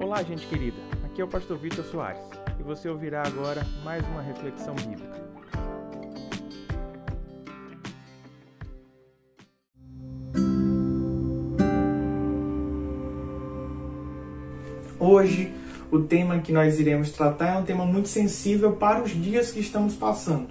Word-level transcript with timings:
Olá, 0.00 0.22
gente 0.24 0.44
querida. 0.48 0.76
Aqui 1.04 1.20
é 1.20 1.24
o 1.24 1.28
pastor 1.28 1.56
Vitor 1.56 1.84
Soares 1.84 2.20
e 2.58 2.62
você 2.64 2.88
ouvirá 2.88 3.22
agora 3.24 3.64
mais 3.84 4.04
uma 4.08 4.20
reflexão 4.20 4.74
bíblica. 4.74 5.22
Hoje, 14.98 15.54
o 15.92 16.00
tema 16.00 16.40
que 16.40 16.52
nós 16.52 16.80
iremos 16.80 17.12
tratar 17.12 17.54
é 17.54 17.58
um 17.58 17.64
tema 17.64 17.86
muito 17.86 18.08
sensível 18.08 18.72
para 18.72 19.02
os 19.02 19.12
dias 19.12 19.52
que 19.52 19.60
estamos 19.60 19.94
passando. 19.94 20.48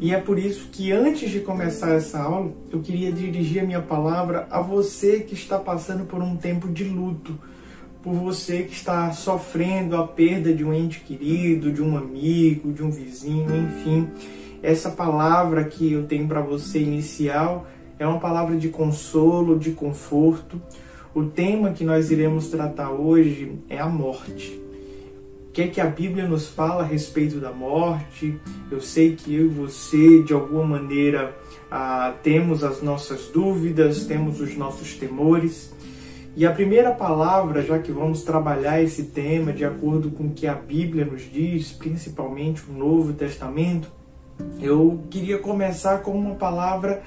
E 0.00 0.12
é 0.12 0.18
por 0.20 0.38
isso 0.38 0.68
que 0.72 0.90
antes 0.90 1.30
de 1.30 1.38
começar 1.40 1.94
essa 1.94 2.20
aula, 2.20 2.52
eu 2.72 2.80
queria 2.80 3.12
dirigir 3.12 3.62
a 3.62 3.66
minha 3.66 3.80
palavra 3.80 4.48
a 4.50 4.60
você 4.60 5.20
que 5.20 5.34
está 5.34 5.56
passando 5.58 6.04
por 6.04 6.20
um 6.20 6.36
tempo 6.36 6.68
de 6.68 6.82
luto, 6.82 7.38
por 8.02 8.14
você 8.14 8.64
que 8.64 8.74
está 8.74 9.12
sofrendo 9.12 9.96
a 9.96 10.06
perda 10.06 10.52
de 10.52 10.64
um 10.64 10.74
ente 10.74 11.00
querido, 11.00 11.72
de 11.72 11.80
um 11.80 11.96
amigo, 11.96 12.72
de 12.72 12.82
um 12.82 12.90
vizinho, 12.90 13.48
enfim. 13.56 14.08
Essa 14.62 14.90
palavra 14.90 15.64
que 15.64 15.92
eu 15.92 16.04
tenho 16.04 16.26
para 16.26 16.40
você 16.40 16.80
inicial 16.80 17.66
é 17.98 18.06
uma 18.06 18.18
palavra 18.18 18.56
de 18.56 18.68
consolo, 18.68 19.58
de 19.58 19.70
conforto. 19.70 20.60
O 21.14 21.24
tema 21.24 21.72
que 21.72 21.84
nós 21.84 22.10
iremos 22.10 22.48
tratar 22.48 22.90
hoje 22.90 23.52
é 23.68 23.78
a 23.78 23.86
morte. 23.86 24.60
O 25.48 25.52
que 25.52 25.62
é 25.62 25.68
que 25.68 25.80
a 25.80 25.86
Bíblia 25.86 26.26
nos 26.26 26.48
fala 26.48 26.82
a 26.82 26.86
respeito 26.86 27.38
da 27.38 27.52
morte? 27.52 28.40
Eu 28.70 28.80
sei 28.80 29.14
que 29.14 29.34
eu 29.34 29.46
e 29.46 29.48
você, 29.48 30.22
de 30.22 30.32
alguma 30.32 30.64
maneira, 30.64 31.36
ah, 31.70 32.14
temos 32.22 32.64
as 32.64 32.82
nossas 32.82 33.26
dúvidas, 33.26 34.06
temos 34.06 34.40
os 34.40 34.56
nossos 34.56 34.94
temores. 34.94 35.72
E 36.34 36.46
a 36.46 36.50
primeira 36.50 36.92
palavra, 36.92 37.60
já 37.60 37.78
que 37.78 37.92
vamos 37.92 38.22
trabalhar 38.22 38.82
esse 38.82 39.02
tema 39.02 39.52
de 39.52 39.66
acordo 39.66 40.10
com 40.10 40.24
o 40.24 40.30
que 40.30 40.46
a 40.46 40.54
Bíblia 40.54 41.04
nos 41.04 41.30
diz, 41.30 41.72
principalmente 41.72 42.62
o 42.70 42.72
Novo 42.72 43.12
Testamento, 43.12 43.88
eu 44.58 45.02
queria 45.10 45.38
começar 45.38 45.98
com 45.98 46.12
uma 46.12 46.34
palavra 46.34 47.02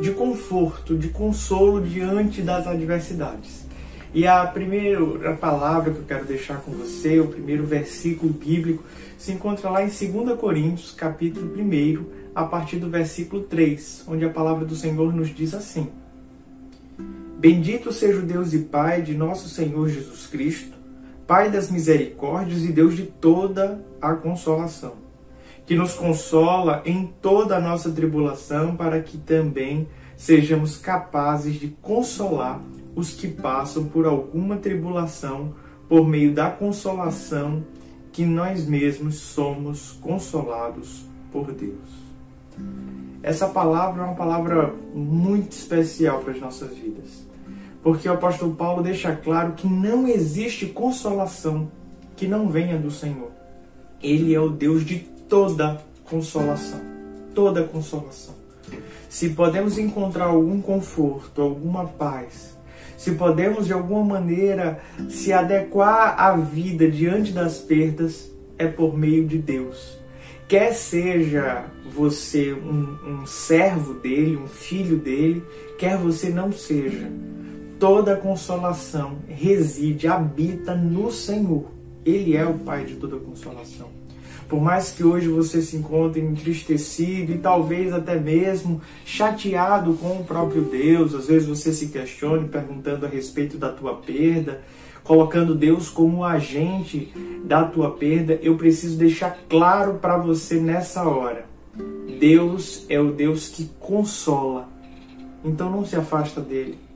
de 0.00 0.12
conforto, 0.12 0.96
de 0.96 1.08
consolo 1.08 1.82
diante 1.82 2.40
das 2.40 2.66
adversidades. 2.66 3.66
E 4.14 4.26
a 4.26 4.46
primeira 4.46 5.34
palavra 5.34 5.92
que 5.92 5.98
eu 5.98 6.04
quero 6.04 6.24
deixar 6.24 6.62
com 6.62 6.72
você, 6.72 7.20
o 7.20 7.28
primeiro 7.28 7.66
versículo 7.66 8.32
bíblico, 8.32 8.82
se 9.18 9.30
encontra 9.30 9.68
lá 9.68 9.84
em 9.84 9.88
2 9.88 10.38
Coríntios, 10.38 10.92
capítulo 10.92 11.52
1, 11.54 12.06
a 12.34 12.44
partir 12.44 12.78
do 12.78 12.88
versículo 12.88 13.42
3, 13.42 14.04
onde 14.08 14.24
a 14.24 14.30
palavra 14.30 14.64
do 14.64 14.74
Senhor 14.74 15.14
nos 15.14 15.28
diz 15.28 15.52
assim: 15.52 15.86
Bendito 17.40 17.90
seja 17.90 18.18
o 18.18 18.22
Deus 18.22 18.52
e 18.52 18.58
Pai 18.58 19.00
de 19.00 19.14
nosso 19.14 19.48
Senhor 19.48 19.88
Jesus 19.88 20.26
Cristo, 20.26 20.76
Pai 21.26 21.50
das 21.50 21.70
misericórdias 21.70 22.62
e 22.62 22.70
Deus 22.70 22.94
de 22.94 23.04
toda 23.04 23.82
a 23.98 24.12
consolação, 24.12 24.96
que 25.64 25.74
nos 25.74 25.94
consola 25.94 26.82
em 26.84 27.06
toda 27.22 27.56
a 27.56 27.60
nossa 27.60 27.90
tribulação, 27.92 28.76
para 28.76 29.00
que 29.00 29.16
também 29.16 29.88
sejamos 30.18 30.76
capazes 30.76 31.54
de 31.54 31.68
consolar 31.80 32.60
os 32.94 33.14
que 33.14 33.28
passam 33.28 33.86
por 33.86 34.04
alguma 34.04 34.58
tribulação 34.58 35.54
por 35.88 36.06
meio 36.06 36.34
da 36.34 36.50
consolação 36.50 37.64
que 38.12 38.26
nós 38.26 38.66
mesmos 38.66 39.14
somos 39.14 39.92
consolados 40.02 41.06
por 41.32 41.50
Deus. 41.52 41.88
Essa 43.22 43.48
palavra 43.48 44.02
é 44.02 44.04
uma 44.04 44.14
palavra 44.14 44.74
muito 44.94 45.52
especial 45.52 46.20
para 46.20 46.34
as 46.34 46.40
nossas 46.40 46.76
vidas 46.76 47.29
porque 47.82 48.08
o 48.08 48.12
apóstolo 48.12 48.54
Paulo 48.54 48.82
deixa 48.82 49.14
claro 49.14 49.52
que 49.52 49.66
não 49.66 50.06
existe 50.06 50.66
consolação 50.66 51.70
que 52.16 52.28
não 52.28 52.48
venha 52.48 52.76
do 52.76 52.90
Senhor. 52.90 53.30
Ele 54.02 54.34
é 54.34 54.40
o 54.40 54.50
Deus 54.50 54.84
de 54.84 54.98
toda 55.28 55.82
consolação, 56.04 56.80
toda 57.34 57.64
consolação. 57.64 58.34
Se 59.08 59.30
podemos 59.30 59.78
encontrar 59.78 60.26
algum 60.26 60.60
conforto, 60.60 61.40
alguma 61.40 61.86
paz, 61.86 62.56
se 62.96 63.12
podemos 63.12 63.66
de 63.66 63.72
alguma 63.72 64.04
maneira 64.04 64.80
se 65.08 65.32
adequar 65.32 66.20
à 66.20 66.36
vida 66.36 66.90
diante 66.90 67.32
das 67.32 67.58
perdas, 67.58 68.30
é 68.58 68.66
por 68.66 68.96
meio 68.96 69.26
de 69.26 69.38
Deus. 69.38 69.98
Quer 70.46 70.74
seja 70.74 71.64
você 71.90 72.52
um, 72.52 72.98
um 73.06 73.26
servo 73.26 73.94
dele, 73.94 74.36
um 74.36 74.48
filho 74.48 74.98
dele, 74.98 75.42
quer 75.78 75.96
você 75.96 76.28
não 76.28 76.52
seja 76.52 77.08
toda 77.80 78.14
consolação 78.14 79.16
reside, 79.26 80.06
habita 80.06 80.74
no 80.74 81.10
Senhor. 81.10 81.64
Ele 82.04 82.36
é 82.36 82.44
o 82.44 82.58
Pai 82.58 82.84
de 82.84 82.96
toda 82.96 83.16
consolação. 83.16 83.88
Por 84.50 84.60
mais 84.60 84.90
que 84.90 85.02
hoje 85.02 85.28
você 85.28 85.62
se 85.62 85.76
encontre 85.76 86.20
entristecido 86.20 87.32
e 87.32 87.38
talvez 87.38 87.92
até 87.92 88.18
mesmo 88.18 88.82
chateado 89.04 89.94
com 89.94 90.18
o 90.18 90.24
próprio 90.24 90.62
Deus, 90.62 91.14
às 91.14 91.26
vezes 91.26 91.48
você 91.48 91.72
se 91.72 91.86
questione 91.86 92.48
perguntando 92.48 93.06
a 93.06 93.08
respeito 93.08 93.56
da 93.56 93.70
tua 93.70 93.94
perda, 93.94 94.60
colocando 95.02 95.54
Deus 95.54 95.88
como 95.88 96.24
agente 96.24 97.10
da 97.44 97.64
tua 97.64 97.92
perda, 97.92 98.38
eu 98.42 98.56
preciso 98.56 98.98
deixar 98.98 99.38
claro 99.48 99.94
para 99.94 100.18
você 100.18 100.60
nessa 100.60 101.08
hora. 101.08 101.46
Deus 102.18 102.84
é 102.90 103.00
o 103.00 103.12
Deus 103.12 103.48
que 103.48 103.70
consola. 103.78 104.68
Então 105.42 105.70
não 105.70 105.86
se 105.86 105.96
afasta 105.96 106.42
dele 106.42 106.89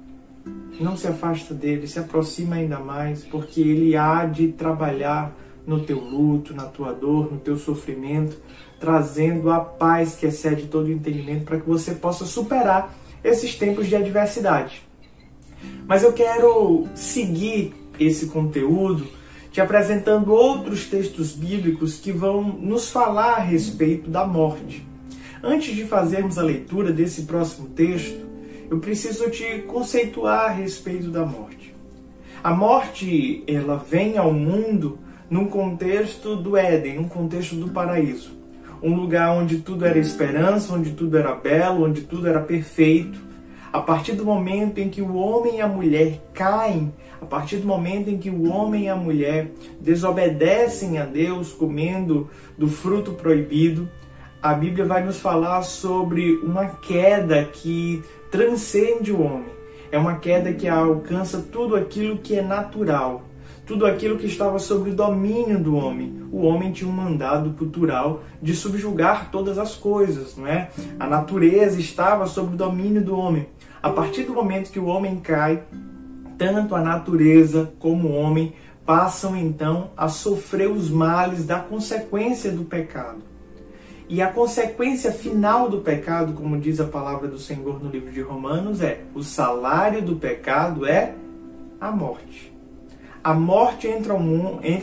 não 0.81 0.97
se 0.97 1.07
afasta 1.07 1.55
dele, 1.55 1.87
se 1.87 1.99
aproxima 1.99 2.57
ainda 2.57 2.79
mais, 2.79 3.25
porque 3.25 3.61
ele 3.61 3.97
há 3.97 4.25
de 4.25 4.49
trabalhar 4.49 5.35
no 5.67 5.81
teu 5.81 5.99
luto, 5.99 6.55
na 6.55 6.65
tua 6.65 6.93
dor, 6.93 7.33
no 7.33 7.39
teu 7.39 7.57
sofrimento, 7.57 8.37
trazendo 8.79 9.51
a 9.51 9.61
paz 9.61 10.15
que 10.15 10.27
excede 10.27 10.67
todo 10.67 10.87
o 10.87 10.93
entendimento 10.93 11.45
para 11.45 11.59
que 11.59 11.69
você 11.69 11.95
possa 11.95 12.27
superar 12.27 12.95
esses 13.23 13.55
tempos 13.55 13.87
de 13.87 13.97
adversidade. 13.97 14.83
Mas 15.87 16.03
eu 16.03 16.13
quero 16.13 16.87
seguir 16.95 17.75
esse 17.99 18.27
conteúdo 18.27 19.07
te 19.51 19.61
apresentando 19.61 20.33
outros 20.33 20.87
textos 20.87 21.33
bíblicos 21.33 21.99
que 21.99 22.11
vão 22.11 22.43
nos 22.43 22.91
falar 22.91 23.35
a 23.35 23.41
respeito 23.41 24.11
da 24.11 24.27
morte. 24.27 24.85
Antes 25.43 25.77
de 25.77 25.85
fazermos 25.85 26.39
a 26.39 26.43
leitura 26.43 26.93
desse 26.93 27.23
próximo 27.23 27.69
texto, 27.69 28.27
eu 28.71 28.79
preciso 28.79 29.31
te 29.31 29.63
conceituar 29.63 30.47
a 30.47 30.53
respeito 30.53 31.09
da 31.11 31.25
morte. 31.25 31.75
A 32.43 32.55
morte, 32.55 33.43
ela 33.47 33.77
vem 33.77 34.19
ao 34.19 34.33
mundo 34.33 34.99
num 35.31 35.47
contexto 35.47 36.37
do 36.37 36.57
Éden, 36.57 36.97
num 36.97 37.09
contexto 37.09 37.57
do 37.57 37.69
paraíso. 37.69 38.33
Um 38.83 38.95
lugar 38.95 39.31
onde 39.31 39.59
tudo 39.59 39.87
era 39.87 39.99
esperança, 39.99 40.75
onde 40.75 40.93
tudo 40.93 41.17
era 41.17 41.35
belo, 41.35 41.87
onde 41.87 42.03
tudo 42.03 42.29
era 42.29 42.41
perfeito. 42.41 43.19
A 43.73 43.81
partir 43.81 44.13
do 44.13 44.25
momento 44.25 44.79
em 44.79 44.89
que 44.89 45.01
o 45.01 45.15
homem 45.15 45.57
e 45.57 45.61
a 45.61 45.67
mulher 45.67 46.21
caem, 46.35 46.93
a 47.21 47.25
partir 47.25 47.57
do 47.57 47.67
momento 47.67 48.11
em 48.11 48.19
que 48.19 48.29
o 48.29 48.51
homem 48.51 48.85
e 48.85 48.89
a 48.89 48.95
mulher 48.95 49.51
desobedecem 49.81 50.99
a 50.99 51.07
Deus 51.07 51.53
comendo 51.53 52.29
do 52.59 52.69
fruto 52.69 53.13
proibido, 53.13 53.89
a 54.45 54.53
Bíblia 54.53 54.85
vai 54.85 55.03
nos 55.03 55.21
falar 55.21 55.63
sobre 55.63 56.37
uma 56.43 56.67
queda 56.67 57.45
que 57.45 58.05
transcende 58.31 59.11
o 59.11 59.23
homem. 59.23 59.49
É 59.91 59.97
uma 59.97 60.17
queda 60.17 60.53
que 60.53 60.69
alcança 60.69 61.47
tudo 61.51 61.75
aquilo 61.75 62.19
que 62.19 62.39
é 62.39 62.43
natural, 62.43 63.23
tudo 63.65 63.87
aquilo 63.87 64.19
que 64.19 64.27
estava 64.27 64.59
sob 64.59 64.91
o 64.91 64.95
domínio 64.95 65.59
do 65.59 65.75
homem. 65.75 66.29
O 66.31 66.43
homem 66.43 66.73
tinha 66.73 66.91
um 66.91 66.93
mandado 66.93 67.55
cultural 67.55 68.21
de 68.43 68.55
subjugar 68.55 69.31
todas 69.31 69.57
as 69.57 69.77
coisas, 69.77 70.37
não 70.37 70.47
é? 70.47 70.69
A 71.01 71.07
natureza 71.07 71.81
estava 71.81 72.27
sob 72.27 72.53
o 72.53 72.59
domínio 72.59 73.03
do 73.03 73.19
homem. 73.19 73.49
A 73.83 73.89
partir 73.89 74.25
do 74.25 74.35
momento 74.35 74.71
que 74.71 74.79
o 74.79 74.89
homem 74.89 75.21
cai, 75.21 75.63
tanto 76.37 76.75
a 76.75 76.83
natureza 76.83 77.73
como 77.79 78.09
o 78.09 78.15
homem 78.15 78.53
passam 78.85 79.35
então 79.35 79.93
a 79.97 80.07
sofrer 80.09 80.69
os 80.69 80.91
males 80.91 81.47
da 81.47 81.61
consequência 81.61 82.53
do 82.53 82.65
pecado. 82.65 83.33
E 84.09 84.21
a 84.21 84.27
consequência 84.27 85.11
final 85.13 85.69
do 85.69 85.79
pecado, 85.79 86.35
como 86.35 86.61
diz 86.61 86.79
a 86.79 86.85
palavra 86.85 87.27
do 87.27 87.39
Senhor 87.39 87.83
no 87.83 87.91
livro 87.91 88.13
de 88.13 88.21
Romanos, 88.21 88.83
é: 88.83 89.01
o 89.15 89.23
salário 89.23 90.03
do 90.03 90.17
pecado 90.17 90.87
é 90.87 91.15
a 91.81 91.91
morte. 91.91 92.53
A 93.23 93.33
morte 93.33 93.89
entra, 93.89 94.13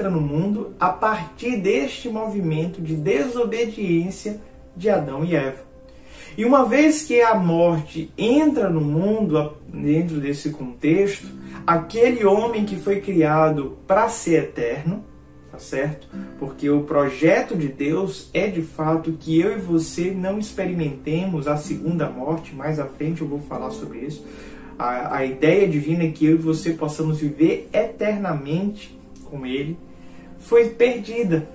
no 0.09 0.19
mundo 0.19 0.73
a 0.79 0.89
partir 0.89 1.57
deste 1.57 2.09
movimento 2.09 2.81
de 2.81 2.95
desobediência 2.95 4.41
de 4.75 4.89
Adão 4.89 5.23
e 5.23 5.35
Eva. 5.35 5.63
E 6.35 6.43
uma 6.43 6.65
vez 6.65 7.03
que 7.03 7.21
a 7.21 7.35
morte 7.35 8.11
entra 8.17 8.67
no 8.67 8.81
mundo, 8.81 9.53
dentro 9.67 10.19
desse 10.19 10.49
contexto, 10.49 11.27
aquele 11.67 12.25
homem 12.25 12.65
que 12.65 12.77
foi 12.77 12.99
criado 12.99 13.77
para 13.85 14.09
ser 14.09 14.45
eterno, 14.45 15.03
tá 15.51 15.59
certo? 15.59 16.07
Porque 16.39 16.69
o 16.69 16.83
projeto 16.83 17.55
de 17.55 17.67
Deus 17.67 18.29
é 18.33 18.47
de 18.47 18.61
fato 18.61 19.11
que 19.13 19.39
eu 19.39 19.57
e 19.57 19.61
você 19.61 20.11
não 20.11 20.39
experimentemos 20.39 21.47
a 21.47 21.57
segunda 21.57 22.09
morte, 22.09 22.55
mais 22.55 22.79
à 22.79 22.85
frente 22.85 23.21
eu 23.21 23.27
vou 23.27 23.39
falar 23.39 23.71
sobre 23.71 23.99
isso. 23.99 24.25
A, 24.79 25.17
a 25.17 25.25
ideia 25.25 25.67
divina 25.67 26.03
é 26.03 26.11
que 26.11 26.25
eu 26.25 26.35
e 26.35 26.37
você 26.37 26.71
possamos 26.71 27.19
viver 27.19 27.69
eternamente 27.73 28.97
com 29.29 29.45
ele, 29.45 29.77
foi 30.39 30.69
perdida. 30.69 31.47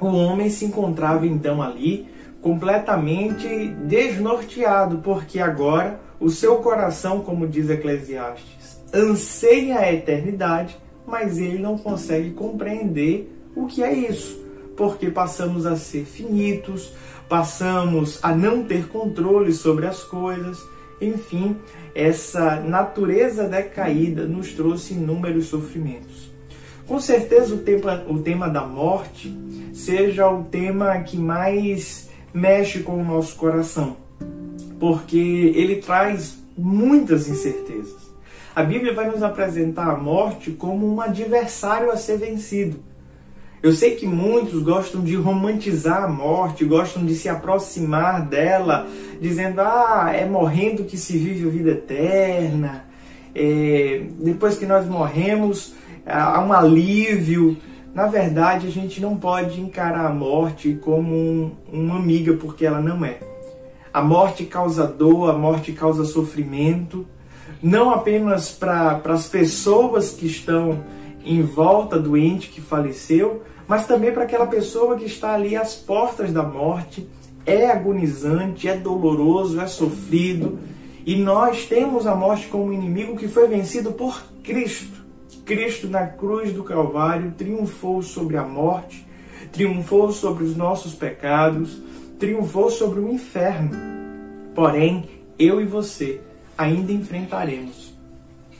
O 0.00 0.06
homem 0.06 0.48
se 0.48 0.64
encontrava 0.64 1.26
então 1.26 1.60
ali 1.60 2.06
completamente 2.40 3.48
desnorteado, 3.86 4.98
porque 4.98 5.40
agora 5.40 5.98
o 6.20 6.28
seu 6.28 6.56
coração, 6.56 7.20
como 7.20 7.48
diz 7.48 7.70
Eclesiastes, 7.70 8.80
anseia 8.92 9.78
a 9.78 9.92
eternidade, 9.92 10.76
mas 11.06 11.38
ele 11.38 11.58
não 11.58 11.76
consegue 11.76 12.30
compreender 12.30 13.30
o 13.54 13.66
que 13.66 13.82
é 13.82 13.92
isso, 13.92 14.42
porque 14.76 15.10
passamos 15.10 15.66
a 15.66 15.76
ser 15.76 16.04
finitos, 16.04 16.92
passamos 17.28 18.18
a 18.22 18.34
não 18.34 18.64
ter 18.64 18.88
controle 18.88 19.52
sobre 19.52 19.86
as 19.86 20.02
coisas, 20.02 20.58
enfim, 21.00 21.56
essa 21.94 22.60
natureza 22.60 23.48
decaída 23.48 24.24
nos 24.24 24.52
trouxe 24.52 24.94
inúmeros 24.94 25.46
sofrimentos. 25.46 26.32
Com 26.86 27.00
certeza 27.00 27.54
o 27.54 27.58
tema, 27.58 28.04
o 28.08 28.18
tema 28.18 28.48
da 28.48 28.66
morte 28.66 29.34
seja 29.72 30.28
o 30.28 30.44
tema 30.44 30.98
que 31.00 31.16
mais 31.16 32.10
mexe 32.32 32.80
com 32.80 33.00
o 33.00 33.04
nosso 33.04 33.36
coração, 33.36 33.96
porque 34.78 35.16
ele 35.16 35.76
traz 35.76 36.38
muitas 36.56 37.28
incertezas. 37.28 38.03
A 38.54 38.62
Bíblia 38.62 38.94
vai 38.94 39.10
nos 39.10 39.22
apresentar 39.22 39.90
a 39.90 39.96
morte 39.96 40.52
como 40.52 40.92
um 40.92 41.00
adversário 41.00 41.90
a 41.90 41.96
ser 41.96 42.18
vencido 42.18 42.94
eu 43.64 43.72
sei 43.72 43.92
que 43.92 44.06
muitos 44.06 44.62
gostam 44.62 45.00
de 45.00 45.16
romantizar 45.16 46.04
a 46.04 46.06
morte, 46.06 46.66
gostam 46.66 47.02
de 47.02 47.14
se 47.14 47.30
aproximar 47.30 48.20
dela, 48.26 48.86
dizendo: 49.18 49.62
ah, 49.62 50.12
é 50.14 50.26
morrendo 50.26 50.84
que 50.84 50.98
se 50.98 51.16
vive 51.16 51.48
a 51.48 51.50
vida 51.50 51.70
eterna. 51.70 52.84
É, 53.34 54.02
depois 54.20 54.58
que 54.58 54.66
nós 54.66 54.86
morremos, 54.86 55.72
há 56.04 56.44
um 56.44 56.52
alívio. 56.52 57.56
Na 57.94 58.06
verdade, 58.06 58.66
a 58.66 58.70
gente 58.70 59.00
não 59.00 59.16
pode 59.16 59.58
encarar 59.58 60.08
a 60.08 60.12
morte 60.12 60.78
como 60.82 61.14
um, 61.14 61.52
uma 61.72 61.96
amiga, 61.96 62.34
porque 62.34 62.66
ela 62.66 62.82
não 62.82 63.02
é. 63.02 63.18
A 63.90 64.02
morte 64.02 64.44
causa 64.44 64.86
dor, 64.86 65.30
a 65.30 65.32
morte 65.32 65.72
causa 65.72 66.04
sofrimento, 66.04 67.06
não 67.64 67.90
apenas 67.90 68.50
para 68.50 69.00
as 69.06 69.26
pessoas 69.26 70.10
que 70.10 70.26
estão 70.26 70.84
em 71.24 71.40
volta 71.40 71.98
do 71.98 72.14
ente 72.14 72.50
que 72.50 72.60
faleceu, 72.60 73.42
mas 73.66 73.86
também 73.86 74.12
para 74.12 74.24
aquela 74.24 74.46
pessoa 74.46 74.96
que 74.96 75.06
está 75.06 75.32
ali 75.32 75.56
às 75.56 75.74
portas 75.74 76.30
da 76.30 76.42
morte. 76.42 77.08
É 77.46 77.70
agonizante, 77.70 78.68
é 78.68 78.76
doloroso, 78.76 79.58
é 79.62 79.66
sofrido. 79.66 80.58
E 81.06 81.16
nós 81.16 81.64
temos 81.64 82.06
a 82.06 82.14
morte 82.14 82.48
como 82.48 82.70
inimigo 82.70 83.16
que 83.16 83.28
foi 83.28 83.48
vencido 83.48 83.92
por 83.92 84.22
Cristo. 84.42 85.02
Cristo 85.46 85.88
na 85.88 86.06
cruz 86.06 86.52
do 86.52 86.64
Calvário 86.64 87.32
triunfou 87.32 88.02
sobre 88.02 88.36
a 88.36 88.42
morte, 88.42 89.06
triunfou 89.50 90.12
sobre 90.12 90.44
os 90.44 90.54
nossos 90.54 90.94
pecados, 90.94 91.80
triunfou 92.18 92.68
sobre 92.70 93.00
o 93.00 93.10
inferno. 93.10 93.70
Porém, 94.54 95.08
eu 95.38 95.62
e 95.62 95.64
você 95.64 96.20
ainda 96.56 96.92
enfrentaremos. 96.92 97.92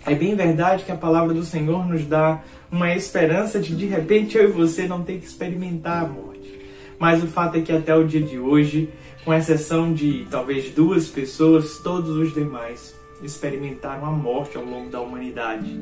É 0.07 0.15
bem 0.15 0.35
verdade 0.35 0.85
que 0.85 0.93
a 0.93 0.97
palavra 0.97 1.33
do 1.33 1.45
Senhor 1.45 1.87
nos 1.87 2.05
dá 2.05 2.43
uma 2.71 2.95
esperança 2.95 3.59
de 3.59 3.75
de 3.75 3.87
repente 3.87 4.37
eu 4.37 4.51
e 4.51 4.53
você 4.53 4.87
não 4.87 5.03
ter 5.03 5.19
que 5.19 5.27
experimentar 5.27 6.05
a 6.05 6.07
morte. 6.07 6.61
Mas 6.99 7.23
o 7.23 7.27
fato 7.27 7.57
é 7.57 7.61
que 7.63 7.73
até 7.73 7.95
o 7.97 8.07
dia 8.07 8.21
de 8.21 8.39
hoje, 8.39 8.91
com 9.25 9.33
exceção 9.33 9.93
de 9.93 10.27
talvez 10.31 10.71
duas 10.71 11.09
pessoas, 11.09 11.79
todos 11.79 12.17
os 12.17 12.35
demais 12.35 12.95
experimentaram 13.23 14.05
a 14.05 14.11
morte 14.11 14.57
ao 14.57 14.65
longo 14.65 14.91
da 14.91 15.01
humanidade. 15.01 15.79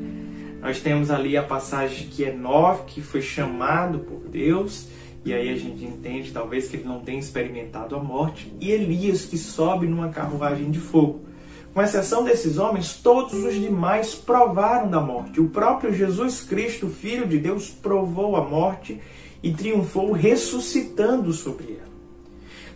Nós 0.61 0.79
temos 0.79 1.11
ali 1.11 1.35
a 1.35 1.43
passagem 1.43 2.07
que 2.07 2.23
Enoque, 2.23 2.93
que 2.93 3.01
foi 3.01 3.21
chamado 3.21 3.99
por 3.99 4.21
Deus, 4.29 4.87
e 5.25 5.33
aí 5.33 5.49
a 5.49 5.57
gente 5.57 5.83
entende 5.83 6.31
talvez 6.31 6.69
que 6.69 6.77
ele 6.77 6.85
não 6.85 7.01
tenha 7.01 7.19
experimentado 7.19 7.95
a 7.95 7.99
morte, 7.99 8.53
e 8.61 8.71
Elias, 8.71 9.25
que 9.25 9.37
sobe 9.37 9.87
numa 9.87 10.09
carruagem 10.09 10.71
de 10.71 10.79
fogo. 10.79 11.32
Com 11.73 11.81
exceção 11.81 12.23
desses 12.23 12.59
homens, 12.59 12.93
todos 12.93 13.33
os 13.43 13.55
demais 13.55 14.13
provaram 14.13 14.87
da 14.87 15.01
morte. 15.01 15.41
O 15.41 15.49
próprio 15.49 15.91
Jesus 15.91 16.41
Cristo, 16.41 16.87
Filho 16.87 17.27
de 17.27 17.39
Deus, 17.39 17.69
provou 17.69 18.35
a 18.35 18.43
morte 18.43 19.01
e 19.41 19.51
triunfou 19.51 20.11
ressuscitando 20.11 21.33
sobre 21.33 21.79
ela. 21.79 21.93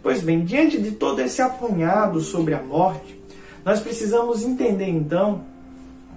Pois 0.01 0.23
bem, 0.23 0.44
diante 0.44 0.79
de 0.79 0.91
todo 0.91 1.19
esse 1.19 1.44
apunhado 1.44 2.21
sobre 2.21 2.55
a 2.55 2.61
morte, 2.61 3.21
nós 3.63 3.79
precisamos 3.79 4.41
entender 4.41 4.89
então 4.89 5.41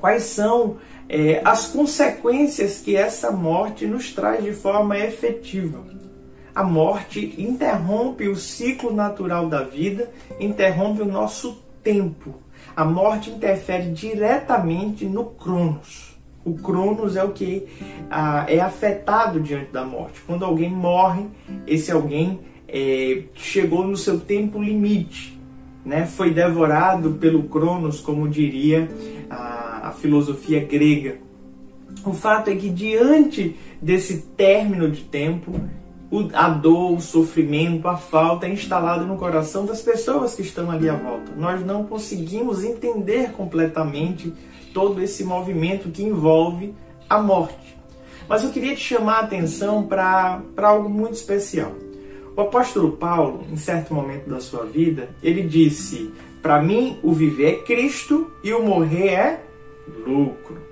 quais 0.00 0.23
são 0.23 0.79
é, 1.06 1.43
as 1.44 1.67
consequências 1.67 2.79
que 2.79 2.97
essa 2.97 3.31
morte 3.31 3.87
nos 3.87 4.11
traz 4.11 4.43
de 4.43 4.55
forma 4.55 4.99
efetiva. 4.99 5.85
A 6.55 6.65
morte 6.65 7.35
interrompe 7.37 8.26
o 8.26 8.37
ciclo 8.37 8.94
natural 8.94 9.50
da 9.50 9.62
vida, 9.62 10.11
interrompe 10.38 11.03
o 11.03 11.06
nosso 11.06 11.59
tempo 11.83 12.37
a 12.75 12.85
morte 12.85 13.31
interfere 13.31 13.91
diretamente 13.91 15.05
no 15.05 15.25
Cronos. 15.25 16.17
O 16.45 16.55
Cronos 16.55 17.17
é 17.17 17.23
o 17.23 17.33
que 17.33 17.67
ah, 18.11 18.47
é 18.49 18.61
afetado 18.61 19.41
diante 19.41 19.71
da 19.71 19.85
morte. 19.85 20.21
Quando 20.27 20.45
alguém 20.45 20.71
morre, 20.71 21.27
esse 21.67 21.93
alguém 21.93 22.41
é, 22.67 23.25
chegou 23.35 23.87
no 23.87 23.97
seu 23.97 24.19
tempo 24.21 24.62
limite, 24.62 25.39
né? 25.85 26.07
foi 26.07 26.31
devorado 26.31 27.12
pelo 27.21 27.43
Cronos, 27.45 28.01
como 28.01 28.29
diria 28.29 28.89
a, 29.29 29.89
a 29.89 29.93
filosofia 29.93 30.65
grega. 30.65 31.19
O 32.05 32.15
fato 32.15 32.49
é 32.49 32.57
que 32.57 32.71
diante 32.71 33.57
desse 33.83 34.23
término 34.37 34.91
de 34.91 35.03
tempo, 35.03 35.53
a 36.35 36.49
dor, 36.49 36.97
o 36.97 37.01
sofrimento, 37.01 37.87
a 37.87 37.97
falta 37.97 38.47
é 38.47 38.53
instalado 38.53 39.07
no 39.07 39.17
coração 39.17 39.65
das 39.65 39.81
pessoas 39.81 40.35
que 40.35 40.43
estão 40.43 40.71
ali 40.71 40.89
à 40.89 40.95
volta. 40.95 41.33
Nós 41.37 41.65
não 41.65 41.85
conseguimos 41.85 42.65
entender 42.65 43.33
completamente 43.33 44.33
todo 44.75 45.01
esse 45.01 45.23
movimento 45.23 45.89
que 45.89 46.03
envolve 46.03 46.75
a 47.09 47.21
morte. 47.21 47.77
Mas 48.29 48.43
eu 48.43 48.51
queria 48.51 48.75
te 48.75 48.83
chamar 48.83 49.19
a 49.19 49.21
atenção 49.21 49.85
para 49.85 50.43
algo 50.57 50.89
muito 50.89 51.15
especial. 51.15 51.73
O 52.37 52.41
apóstolo 52.41 52.93
Paulo, 52.93 53.45
em 53.51 53.57
certo 53.57 53.93
momento 53.93 54.29
da 54.29 54.41
sua 54.41 54.65
vida, 54.65 55.11
ele 55.23 55.43
disse: 55.43 56.12
Para 56.41 56.62
mim, 56.62 56.99
o 57.03 57.12
viver 57.12 57.51
é 57.51 57.62
Cristo 57.62 58.31
e 58.43 58.53
o 58.53 58.62
morrer 58.62 59.09
é 59.09 59.45
lucro. 60.07 60.70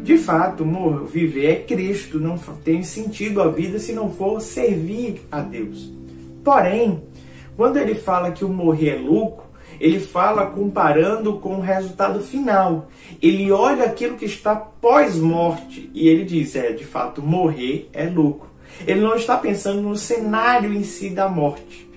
De 0.00 0.18
fato, 0.18 0.64
viver 1.06 1.46
é 1.46 1.54
Cristo, 1.56 2.18
não 2.18 2.36
tem 2.64 2.82
sentido 2.82 3.40
a 3.40 3.48
vida 3.48 3.78
se 3.78 3.92
não 3.92 4.10
for 4.10 4.40
servir 4.40 5.20
a 5.30 5.40
Deus. 5.40 5.92
Porém, 6.42 7.04
quando 7.56 7.76
ele 7.76 7.94
fala 7.94 8.32
que 8.32 8.44
o 8.44 8.48
morrer 8.48 8.96
é 8.96 8.98
lucro, 8.98 9.44
ele 9.78 10.00
fala 10.00 10.46
comparando 10.46 11.34
com 11.34 11.56
o 11.56 11.60
resultado 11.60 12.20
final. 12.20 12.88
Ele 13.20 13.52
olha 13.52 13.84
aquilo 13.84 14.16
que 14.16 14.24
está 14.24 14.56
pós-morte 14.56 15.88
e 15.94 16.08
ele 16.08 16.24
diz: 16.24 16.56
é, 16.56 16.72
de 16.72 16.84
fato, 16.84 17.22
morrer 17.22 17.88
é 17.92 18.04
lucro. 18.06 18.50
Ele 18.84 19.00
não 19.00 19.14
está 19.14 19.36
pensando 19.36 19.82
no 19.82 19.96
cenário 19.96 20.72
em 20.72 20.82
si 20.82 21.10
da 21.10 21.28
morte. 21.28 21.88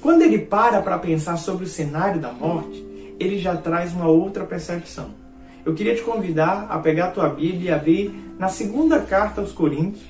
Quando 0.00 0.22
ele 0.22 0.38
para 0.38 0.82
para 0.82 0.98
pensar 0.98 1.36
sobre 1.36 1.64
o 1.64 1.68
cenário 1.68 2.20
da 2.20 2.32
morte, 2.32 2.84
ele 3.20 3.38
já 3.38 3.56
traz 3.56 3.92
uma 3.92 4.08
outra 4.08 4.44
percepção 4.44 5.21
eu 5.64 5.74
queria 5.74 5.94
te 5.94 6.02
convidar 6.02 6.66
a 6.68 6.78
pegar 6.78 7.06
a 7.06 7.10
tua 7.10 7.28
Bíblia 7.28 7.70
e 7.70 7.74
abrir 7.74 8.34
na 8.38 8.48
segunda 8.48 9.00
carta 9.00 9.40
aos 9.40 9.52
Coríntios, 9.52 10.04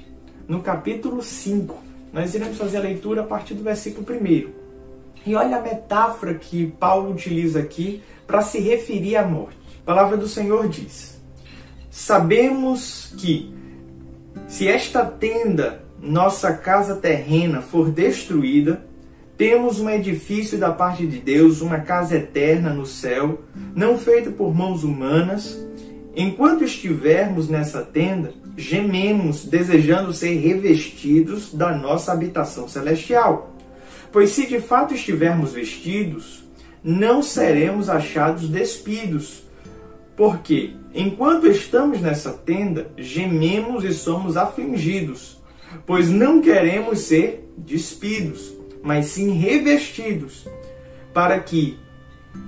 no 0.49 0.62
capítulo 0.62 1.23
5. 1.23 1.78
Nós 2.12 2.35
iremos 2.35 2.56
fazer 2.56 2.78
a 2.78 2.80
leitura 2.80 3.23
a 3.23 3.26
partir 3.26 3.54
do 3.54 3.62
versículo 3.62 4.06
1. 4.09 4.50
E 5.26 5.35
olha 5.35 5.59
a 5.59 5.62
metáfora 5.62 6.35
que 6.35 6.66
Paulo 6.78 7.12
utiliza 7.12 7.61
aqui 7.61 8.02
para 8.26 8.42
se 8.42 8.61
referir 8.61 9.16
à 9.16 9.26
morte. 9.26 9.59
A 9.82 9.85
palavra 9.85 10.16
do 10.16 10.26
Senhor 10.26 10.68
diz: 10.68 11.21
Sabemos 11.90 13.14
que, 13.18 13.54
se 14.49 14.66
esta 14.66 15.04
tenda, 15.04 15.85
nossa 16.00 16.54
casa 16.54 16.97
terrena, 16.97 17.61
for 17.61 17.90
destruída, 17.90 18.82
temos 19.43 19.81
um 19.81 19.91
edifício 19.91 20.57
da 20.57 20.71
parte 20.71 21.05
de 21.05 21.19
Deus, 21.19 21.63
uma 21.63 21.81
casa 21.81 22.15
eterna 22.15 22.73
no 22.73 22.87
céu, 22.87 23.43
não 23.75 23.99
feita 23.99 24.31
por 24.31 24.55
mãos 24.55 24.85
humanas. 24.85 25.59
Enquanto 26.15 26.63
estivermos 26.63 27.49
nessa 27.49 27.83
tenda, 27.83 28.33
gememos, 28.57 29.45
desejando 29.45 30.13
ser 30.13 30.35
revestidos 30.35 31.53
da 31.53 31.77
nossa 31.77 32.13
habitação 32.13 32.69
celestial. 32.69 33.57
Pois 34.13 34.31
se 34.31 34.47
de 34.47 34.61
fato 34.61 34.95
estivermos 34.95 35.53
vestidos, 35.53 36.45
não 36.81 37.21
seremos 37.21 37.91
achados 37.91 38.49
despidos. 38.49 39.43
Porque, 40.17 40.77
enquanto 40.95 41.49
estamos 41.49 42.01
nessa 42.01 42.31
tenda, 42.31 42.93
gememos 42.97 43.83
e 43.83 43.93
somos 43.93 44.37
afligidos, 44.37 45.43
pois 45.85 46.09
não 46.09 46.41
queremos 46.41 47.01
ser 47.01 47.53
despidos 47.59 48.62
mas 48.83 49.07
sim 49.07 49.33
revestidos, 49.33 50.47
para 51.15 51.39
que 51.39 51.79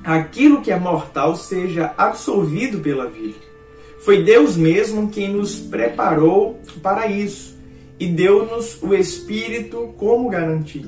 aquilo 0.02 0.60
que 0.62 0.72
é 0.72 0.78
mortal 0.78 1.36
seja 1.36 1.94
absorvido 1.96 2.80
pela 2.80 3.06
vida. 3.06 3.38
Foi 4.00 4.22
Deus 4.22 4.56
mesmo 4.56 5.08
quem 5.08 5.32
nos 5.32 5.56
preparou 5.58 6.60
para 6.82 7.06
isso 7.06 7.56
e 7.98 8.06
deu-nos 8.06 8.82
o 8.82 8.94
Espírito 8.94 9.94
como 9.96 10.28
garantia. 10.28 10.84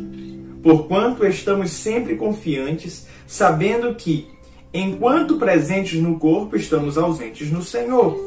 Porquanto 0.62 1.24
estamos 1.24 1.70
sempre 1.70 2.16
confiantes, 2.16 3.06
sabendo 3.26 3.94
que, 3.94 4.28
enquanto 4.74 5.38
presentes 5.38 6.00
no 6.00 6.18
corpo, 6.18 6.56
estamos 6.56 6.98
ausentes 6.98 7.50
no 7.50 7.62
Senhor. 7.62 8.18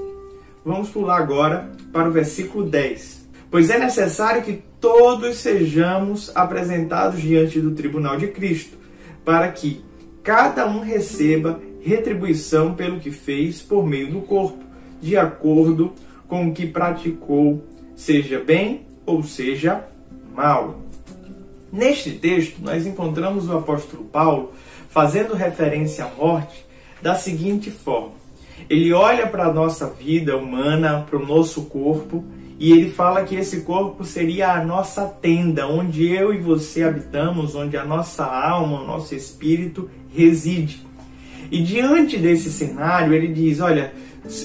Vamos 0.64 0.90
pular 0.90 1.18
agora 1.18 1.72
para 1.92 2.10
o 2.10 2.12
versículo 2.12 2.66
10. 2.66 3.28
Pois 3.52 3.70
é 3.70 3.78
necessário 3.78 4.42
que 4.42 4.64
todos 4.80 5.38
sejamos 5.38 6.32
apresentados 6.36 7.22
diante 7.22 7.60
do 7.60 7.72
tribunal 7.72 8.18
de 8.18 8.28
Cristo, 8.28 8.78
para 9.26 9.52
que 9.52 9.84
cada 10.24 10.66
um 10.68 10.80
receba 10.80 11.60
retribuição 11.82 12.74
pelo 12.74 13.00
que 13.00 13.12
fez 13.12 13.62
por 13.62 13.86
meio 13.86 14.12
do 14.12 14.22
corpo 14.22 14.64
de 15.02 15.18
acordo 15.18 15.94
com 16.28 16.48
o 16.48 16.54
que 16.54 16.68
praticou, 16.68 17.64
seja 17.96 18.40
bem 18.40 18.86
ou 19.06 19.24
seja 19.24 19.86
mal. 20.36 20.80
Neste 21.72 22.12
texto, 22.12 22.62
nós 22.62 22.86
encontramos 22.86 23.48
o 23.48 23.58
apóstolo 23.58 24.04
Paulo 24.06 24.54
fazendo 24.90 25.34
referência 25.34 26.06
à 26.06 26.10
morte 26.10 26.66
da 27.02 27.16
seguinte 27.16 27.72
forma: 27.72 28.14
ele 28.70 28.92
olha 28.92 29.28
para 29.28 29.46
a 29.46 29.54
nossa 29.54 29.88
vida 29.88 30.36
humana, 30.36 31.06
para 31.10 31.18
o 31.18 31.26
nosso 31.26 31.64
corpo, 31.64 32.24
e 32.60 32.74
ele 32.74 32.92
fala 32.92 33.24
que 33.24 33.36
esse 33.36 33.62
corpo 33.62 34.04
seria 34.04 34.52
a 34.52 34.66
nossa 34.66 35.06
tenda, 35.06 35.66
onde 35.66 36.06
eu 36.14 36.34
e 36.34 36.38
você 36.38 36.84
habitamos, 36.84 37.56
onde 37.56 37.78
a 37.78 37.86
nossa 37.86 38.26
alma, 38.26 38.82
o 38.82 38.86
nosso 38.86 39.16
espírito 39.16 39.90
reside. 40.14 40.86
E 41.50 41.64
diante 41.64 42.18
desse 42.18 42.52
cenário, 42.52 43.14
ele 43.14 43.30
diz: 43.30 43.62
olha, 43.62 43.94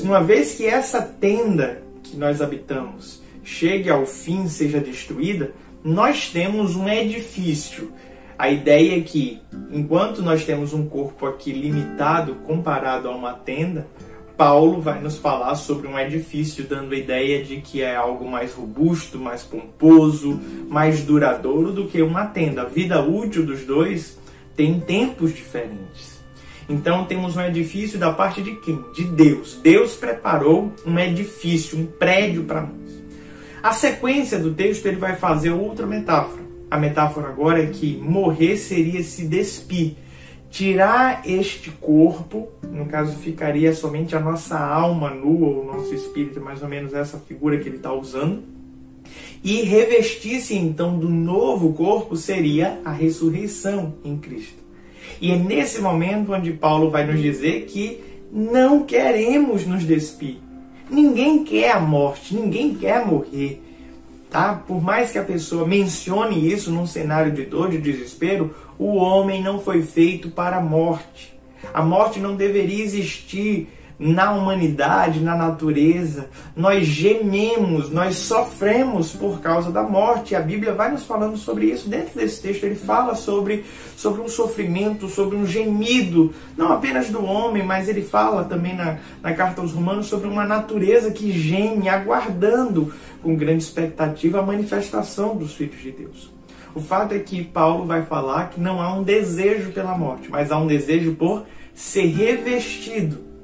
uma 0.02 0.23
vez 0.23 0.54
que 0.54 0.64
essa 0.64 1.02
tenda 1.02 1.83
que 2.04 2.16
nós 2.16 2.40
habitamos 2.40 3.21
chegue 3.42 3.90
ao 3.90 4.06
fim, 4.06 4.47
seja 4.47 4.78
destruída, 4.78 5.52
nós 5.83 6.30
temos 6.30 6.76
um 6.76 6.88
edifício. 6.88 7.90
A 8.38 8.49
ideia 8.49 8.97
é 8.97 9.00
que, 9.00 9.40
enquanto 9.71 10.23
nós 10.23 10.44
temos 10.44 10.73
um 10.73 10.87
corpo 10.87 11.26
aqui 11.26 11.52
limitado 11.52 12.37
comparado 12.47 13.09
a 13.09 13.14
uma 13.14 13.33
tenda, 13.33 13.87
Paulo 14.37 14.81
vai 14.81 15.00
nos 15.00 15.17
falar 15.17 15.55
sobre 15.55 15.87
um 15.87 15.99
edifício, 15.99 16.64
dando 16.64 16.93
a 16.93 16.99
ideia 16.99 17.45
de 17.45 17.61
que 17.61 17.83
é 17.83 17.95
algo 17.95 18.29
mais 18.29 18.53
robusto, 18.53 19.19
mais 19.19 19.43
pomposo, 19.43 20.41
mais 20.69 21.03
duradouro 21.03 21.71
do 21.71 21.87
que 21.87 22.03
uma 22.03 22.26
tenda. 22.26 22.62
A 22.62 22.67
vida 22.67 23.00
útil 23.00 23.47
dos 23.47 23.64
dois 23.64 24.19
tem 24.57 24.81
tempos 24.81 25.33
diferentes. 25.35 26.14
Então 26.69 27.05
temos 27.05 27.37
um 27.37 27.43
edifício 27.43 27.99
da 27.99 28.12
parte 28.12 28.43
de 28.43 28.57
quem? 28.57 28.83
De 28.95 29.05
Deus. 29.05 29.61
Deus 29.62 29.95
preparou 29.95 30.73
um 30.85 30.99
edifício, 30.99 31.79
um 31.79 31.87
prédio 31.87 32.45
para 32.45 32.62
nós. 32.62 33.05
A 33.62 33.73
sequência 33.73 34.38
do 34.38 34.53
texto 34.53 34.87
ele 34.87 34.97
vai 34.97 35.17
fazer 35.17 35.50
outra 35.50 35.87
metáfora. 35.87 36.43
A 36.71 36.79
metáfora 36.79 37.29
agora 37.29 37.62
é 37.62 37.67
que 37.67 37.97
morrer 37.99 38.57
seria 38.57 39.03
se 39.03 39.26
despir, 39.26 39.95
tirar 40.54 41.23
este 41.26 41.68
corpo, 41.68 42.46
no 42.62 42.87
caso 42.87 43.16
ficaria 43.16 43.75
somente 43.75 44.14
a 44.14 44.20
nossa 44.20 44.56
alma 44.56 45.11
nua, 45.11 45.49
o 45.49 45.64
nosso 45.64 45.92
espírito, 45.92 46.40
mais 46.40 46.62
ou 46.62 46.68
menos 46.68 46.94
essa 46.94 47.18
figura 47.18 47.58
que 47.58 47.68
ele 47.68 47.78
está 47.78 47.92
usando, 47.92 48.44
e 49.42 49.62
revestir-se 49.62 50.54
então 50.54 50.96
do 50.96 51.08
novo 51.08 51.73
corpo 51.73 52.16
seria 52.16 52.80
a 52.84 52.92
ressurreição 52.92 53.94
em 54.04 54.16
Cristo. 54.16 54.62
E 55.20 55.32
é 55.32 55.37
nesse 55.37 55.80
momento 55.80 56.32
onde 56.32 56.52
Paulo 56.52 56.88
vai 56.88 57.04
nos 57.04 57.20
dizer 57.20 57.64
que 57.64 58.00
não 58.30 58.84
queremos 58.84 59.66
nos 59.66 59.82
despir. 59.82 60.37
Ninguém 60.88 61.42
quer 61.42 61.73
a 61.73 61.80
morte, 61.80 62.32
ninguém 62.32 62.76
quer 62.76 63.04
morrer. 63.04 63.61
Tá? 64.30 64.54
Por 64.54 64.80
mais 64.80 65.11
que 65.11 65.18
a 65.18 65.25
pessoa 65.25 65.66
mencione 65.66 66.52
isso 66.52 66.70
num 66.70 66.87
cenário 66.87 67.32
de 67.32 67.44
dor, 67.44 67.70
de 67.70 67.78
desespero, 67.78 68.54
o 68.78 68.97
homem 68.97 69.43
não 69.43 69.59
foi 69.59 69.83
feito 69.83 70.31
para 70.31 70.57
a 70.57 70.61
morte. 70.61 71.35
A 71.73 71.83
morte 71.83 72.21
não 72.21 72.35
deveria 72.35 72.83
existir 72.83 73.69
na 73.99 74.33
humanidade, 74.33 75.21
na 75.21 75.37
natureza. 75.37 76.28
Nós 76.57 76.87
gememos, 76.87 77.90
nós 77.90 78.16
sofremos 78.16 79.12
por 79.12 79.40
causa 79.40 79.71
da 79.71 79.83
morte. 79.83 80.35
A 80.35 80.40
Bíblia 80.40 80.75
vai 80.75 80.90
nos 80.90 81.04
falando 81.04 81.37
sobre 81.37 81.66
isso. 81.66 81.88
Dentro 81.88 82.19
desse 82.19 82.43
texto, 82.43 82.64
ele 82.64 82.75
fala 82.75 83.14
sobre, 83.14 83.64
sobre 83.97 84.21
um 84.21 84.28
sofrimento, 84.28 85.09
sobre 85.09 85.37
um 85.37 85.47
gemido, 85.47 86.35
não 86.57 86.73
apenas 86.73 87.09
do 87.09 87.25
homem, 87.25 87.62
mas 87.62 87.88
ele 87.88 88.02
fala 88.02 88.45
também 88.45 88.75
na, 88.75 88.99
na 89.23 89.33
carta 89.33 89.61
aos 89.61 89.73
Romanos 89.73 90.07
sobre 90.07 90.28
uma 90.28 90.45
natureza 90.45 91.11
que 91.11 91.31
geme, 91.33 91.88
aguardando 91.88 92.93
com 93.23 93.37
grande 93.37 93.62
expectativa 93.62 94.40
a 94.40 94.43
manifestação 94.43 95.37
dos 95.37 95.54
filhos 95.54 95.81
de 95.81 95.93
Deus. 95.93 96.34
O 96.75 96.81
fato 96.81 97.14
é 97.14 97.19
que 97.19 97.45
Paulo 97.45 97.87
vai 97.87 98.04
falar 98.04 98.50
que 98.50 98.61
não 98.61 98.81
há 98.81 98.93
um 98.95 99.02
desejo 99.02 99.73
pela 99.73 99.97
morte, 99.97 100.28
mas 100.31 100.50
há 100.50 100.59
um 100.59 100.66
desejo 100.66 101.14
por 101.14 101.45
ser 101.75 102.07
revestido 102.07 103.35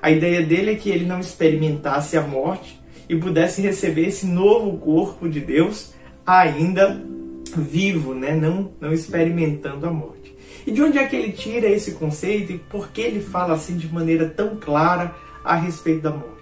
a 0.00 0.10
ideia 0.10 0.42
dele 0.42 0.72
é 0.72 0.74
que 0.76 0.90
ele 0.90 1.04
não 1.04 1.18
experimentasse 1.18 2.16
a 2.16 2.22
morte 2.22 2.80
e 3.08 3.16
pudesse 3.16 3.60
receber 3.60 4.06
esse 4.06 4.26
novo 4.26 4.78
corpo 4.78 5.28
de 5.28 5.40
Deus 5.40 5.92
ainda 6.24 7.02
vivo, 7.56 8.14
né? 8.14 8.34
não, 8.34 8.70
não 8.80 8.92
experimentando 8.92 9.86
a 9.86 9.90
morte. 9.90 10.36
E 10.66 10.70
de 10.70 10.82
onde 10.82 10.98
é 10.98 11.06
que 11.06 11.16
ele 11.16 11.32
tira 11.32 11.66
esse 11.66 11.92
conceito 11.92 12.52
e 12.52 12.58
por 12.58 12.90
que 12.90 13.00
ele 13.00 13.20
fala 13.20 13.54
assim 13.54 13.76
de 13.76 13.92
maneira 13.92 14.28
tão 14.28 14.56
clara 14.56 15.14
a 15.42 15.56
respeito 15.56 16.02
da 16.02 16.10
morte? 16.10 16.36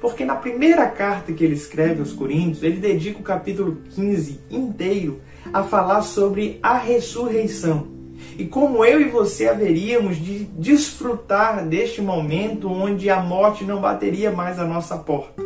Porque 0.00 0.24
na 0.24 0.34
primeira 0.34 0.86
carta 0.88 1.32
que 1.32 1.44
ele 1.44 1.54
escreve 1.54 2.00
aos 2.00 2.12
Coríntios, 2.12 2.62
ele 2.62 2.78
dedica 2.78 3.20
o 3.20 3.22
capítulo 3.22 3.78
15 3.94 4.40
inteiro 4.50 5.20
a 5.52 5.62
falar 5.62 6.02
sobre 6.02 6.58
a 6.62 6.76
ressurreição 6.76 7.96
e 8.38 8.44
como 8.44 8.84
eu 8.84 9.00
e 9.00 9.04
você 9.04 9.48
haveríamos 9.48 10.16
de 10.16 10.44
desfrutar 10.44 11.66
deste 11.66 12.02
momento 12.02 12.70
onde 12.70 13.08
a 13.08 13.20
morte 13.20 13.64
não 13.64 13.80
bateria 13.80 14.30
mais 14.30 14.58
a 14.58 14.64
nossa 14.64 14.96
porta. 14.98 15.42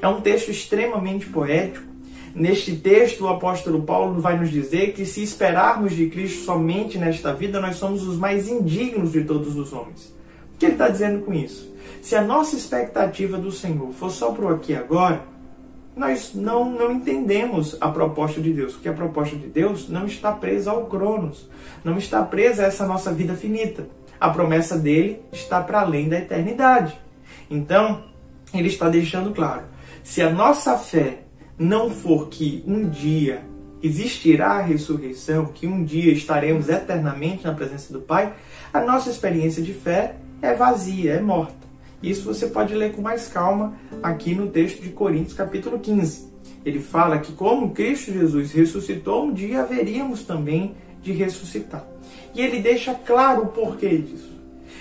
É 0.00 0.08
um 0.08 0.20
texto 0.20 0.50
extremamente 0.50 1.26
poético. 1.26 1.90
Neste 2.34 2.76
texto, 2.76 3.24
o 3.24 3.28
apóstolo 3.28 3.82
Paulo 3.82 4.20
vai 4.20 4.38
nos 4.38 4.50
dizer 4.50 4.92
que 4.92 5.04
se 5.04 5.22
esperarmos 5.22 5.94
de 5.94 6.08
Cristo 6.08 6.44
somente 6.44 6.96
nesta 6.96 7.34
vida, 7.34 7.60
nós 7.60 7.76
somos 7.76 8.06
os 8.06 8.16
mais 8.16 8.48
indignos 8.48 9.12
de 9.12 9.24
todos 9.24 9.56
os 9.56 9.72
homens. 9.72 10.14
O 10.54 10.58
que 10.58 10.66
ele 10.66 10.72
está 10.74 10.88
dizendo 10.88 11.24
com 11.24 11.34
isso? 11.34 11.70
Se 12.00 12.14
a 12.14 12.22
nossa 12.22 12.56
expectativa 12.56 13.36
do 13.36 13.50
Senhor 13.50 13.92
for 13.92 14.10
só 14.10 14.30
para 14.30 14.46
o 14.46 14.48
aqui 14.48 14.72
e 14.72 14.76
agora, 14.76 15.22
nós 15.96 16.32
não, 16.34 16.70
não 16.70 16.92
entendemos 16.92 17.76
a 17.80 17.88
proposta 17.88 18.40
de 18.40 18.52
Deus, 18.52 18.74
porque 18.74 18.88
a 18.88 18.92
proposta 18.92 19.36
de 19.36 19.48
Deus 19.48 19.88
não 19.88 20.06
está 20.06 20.32
presa 20.32 20.70
ao 20.70 20.86
Cronos, 20.86 21.48
não 21.84 21.98
está 21.98 22.22
presa 22.22 22.62
a 22.62 22.66
essa 22.66 22.86
nossa 22.86 23.12
vida 23.12 23.34
finita. 23.34 23.88
A 24.18 24.30
promessa 24.30 24.78
dele 24.78 25.20
está 25.32 25.60
para 25.60 25.80
além 25.80 26.08
da 26.08 26.18
eternidade. 26.18 26.98
Então, 27.50 28.04
ele 28.52 28.68
está 28.68 28.88
deixando 28.88 29.34
claro: 29.34 29.64
se 30.02 30.22
a 30.22 30.30
nossa 30.30 30.76
fé 30.76 31.22
não 31.58 31.90
for 31.90 32.28
que 32.28 32.62
um 32.66 32.88
dia 32.88 33.42
existirá 33.82 34.52
a 34.52 34.62
ressurreição, 34.62 35.46
que 35.46 35.66
um 35.66 35.84
dia 35.84 36.12
estaremos 36.12 36.68
eternamente 36.68 37.44
na 37.44 37.54
presença 37.54 37.92
do 37.92 38.00
Pai, 38.00 38.32
a 38.72 38.80
nossa 38.80 39.10
experiência 39.10 39.62
de 39.62 39.72
fé 39.72 40.16
é 40.42 40.54
vazia, 40.54 41.14
é 41.14 41.20
morta. 41.20 41.59
Isso 42.02 42.24
você 42.24 42.46
pode 42.46 42.74
ler 42.74 42.92
com 42.92 43.02
mais 43.02 43.28
calma 43.28 43.74
aqui 44.02 44.34
no 44.34 44.48
texto 44.48 44.80
de 44.82 44.88
Coríntios, 44.88 45.34
capítulo 45.34 45.78
15. 45.78 46.30
Ele 46.64 46.80
fala 46.80 47.18
que, 47.18 47.32
como 47.32 47.70
Cristo 47.72 48.12
Jesus 48.12 48.52
ressuscitou, 48.52 49.26
um 49.26 49.32
dia 49.32 49.60
haveríamos 49.60 50.22
também 50.22 50.74
de 51.02 51.12
ressuscitar. 51.12 51.84
E 52.34 52.40
ele 52.40 52.60
deixa 52.60 52.94
claro 52.94 53.42
o 53.42 53.46
porquê 53.48 53.98
disso. 53.98 54.30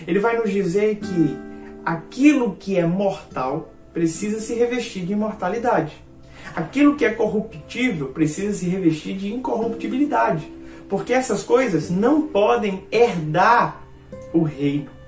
Ele 0.07 0.19
vai 0.19 0.37
nos 0.37 0.51
dizer 0.51 0.95
que 0.97 1.37
aquilo 1.85 2.55
que 2.55 2.77
é 2.77 2.85
mortal 2.85 3.73
precisa 3.93 4.39
se 4.39 4.53
revestir 4.53 5.05
de 5.05 5.13
imortalidade. 5.13 5.93
Aquilo 6.55 6.95
que 6.95 7.05
é 7.05 7.11
corruptível 7.11 8.07
precisa 8.07 8.53
se 8.53 8.67
revestir 8.67 9.17
de 9.17 9.33
incorruptibilidade. 9.33 10.51
Porque 10.87 11.13
essas 11.13 11.43
coisas 11.43 11.89
não 11.89 12.23
podem 12.27 12.83
herdar 12.91 13.83
o 14.33 14.43
reino 14.43 14.98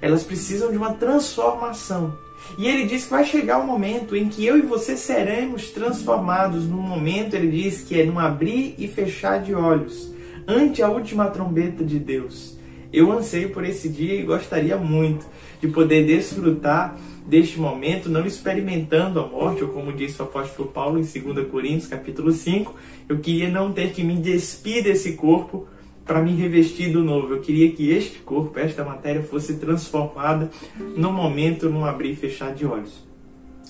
elas 0.00 0.22
precisam 0.22 0.70
de 0.70 0.76
uma 0.76 0.94
transformação. 0.94 2.16
E 2.58 2.68
ele 2.68 2.86
diz 2.86 3.04
que 3.04 3.10
vai 3.10 3.24
chegar 3.24 3.58
um 3.58 3.66
momento 3.66 4.14
em 4.14 4.28
que 4.28 4.44
eu 4.44 4.56
e 4.56 4.62
você 4.62 4.96
seremos 4.96 5.70
transformados. 5.70 6.66
Num 6.66 6.80
momento, 6.80 7.34
ele 7.34 7.50
diz 7.50 7.82
que 7.82 8.00
é 8.00 8.04
num 8.04 8.18
abrir 8.18 8.74
e 8.78 8.86
fechar 8.86 9.42
de 9.42 9.54
olhos, 9.54 10.12
ante 10.46 10.82
a 10.82 10.88
última 10.88 11.26
trombeta 11.26 11.84
de 11.84 11.98
Deus. 11.98 12.56
Eu 12.92 13.10
anseio 13.10 13.50
por 13.50 13.64
esse 13.64 13.88
dia 13.88 14.14
e 14.14 14.22
gostaria 14.22 14.76
muito 14.76 15.26
de 15.60 15.68
poder 15.68 16.06
desfrutar 16.06 16.96
deste 17.26 17.58
momento, 17.58 18.08
não 18.08 18.24
experimentando 18.24 19.18
a 19.18 19.26
morte, 19.26 19.64
ou 19.64 19.70
como 19.70 19.92
disse 19.92 20.20
o 20.22 20.24
apóstolo 20.24 20.68
Paulo 20.68 20.98
em 20.98 21.02
2 21.02 21.48
Coríntios, 21.48 21.88
capítulo 21.88 22.30
5, 22.30 22.72
eu 23.08 23.18
queria 23.18 23.50
não 23.50 23.72
ter 23.72 23.90
que 23.92 24.04
me 24.04 24.14
despir 24.16 24.84
desse 24.84 25.14
corpo 25.14 25.66
para 26.06 26.22
me 26.22 26.34
revestir 26.34 26.92
do 26.92 27.02
novo. 27.02 27.34
Eu 27.34 27.40
queria 27.40 27.70
que 27.72 27.90
este 27.90 28.20
corpo, 28.20 28.58
esta 28.58 28.84
matéria 28.84 29.22
fosse 29.22 29.56
transformada 29.56 30.48
no 30.96 31.12
momento, 31.12 31.68
num 31.68 31.84
abrir 31.84 32.12
e 32.12 32.16
fechar 32.16 32.54
de 32.54 32.64
olhos. 32.64 33.04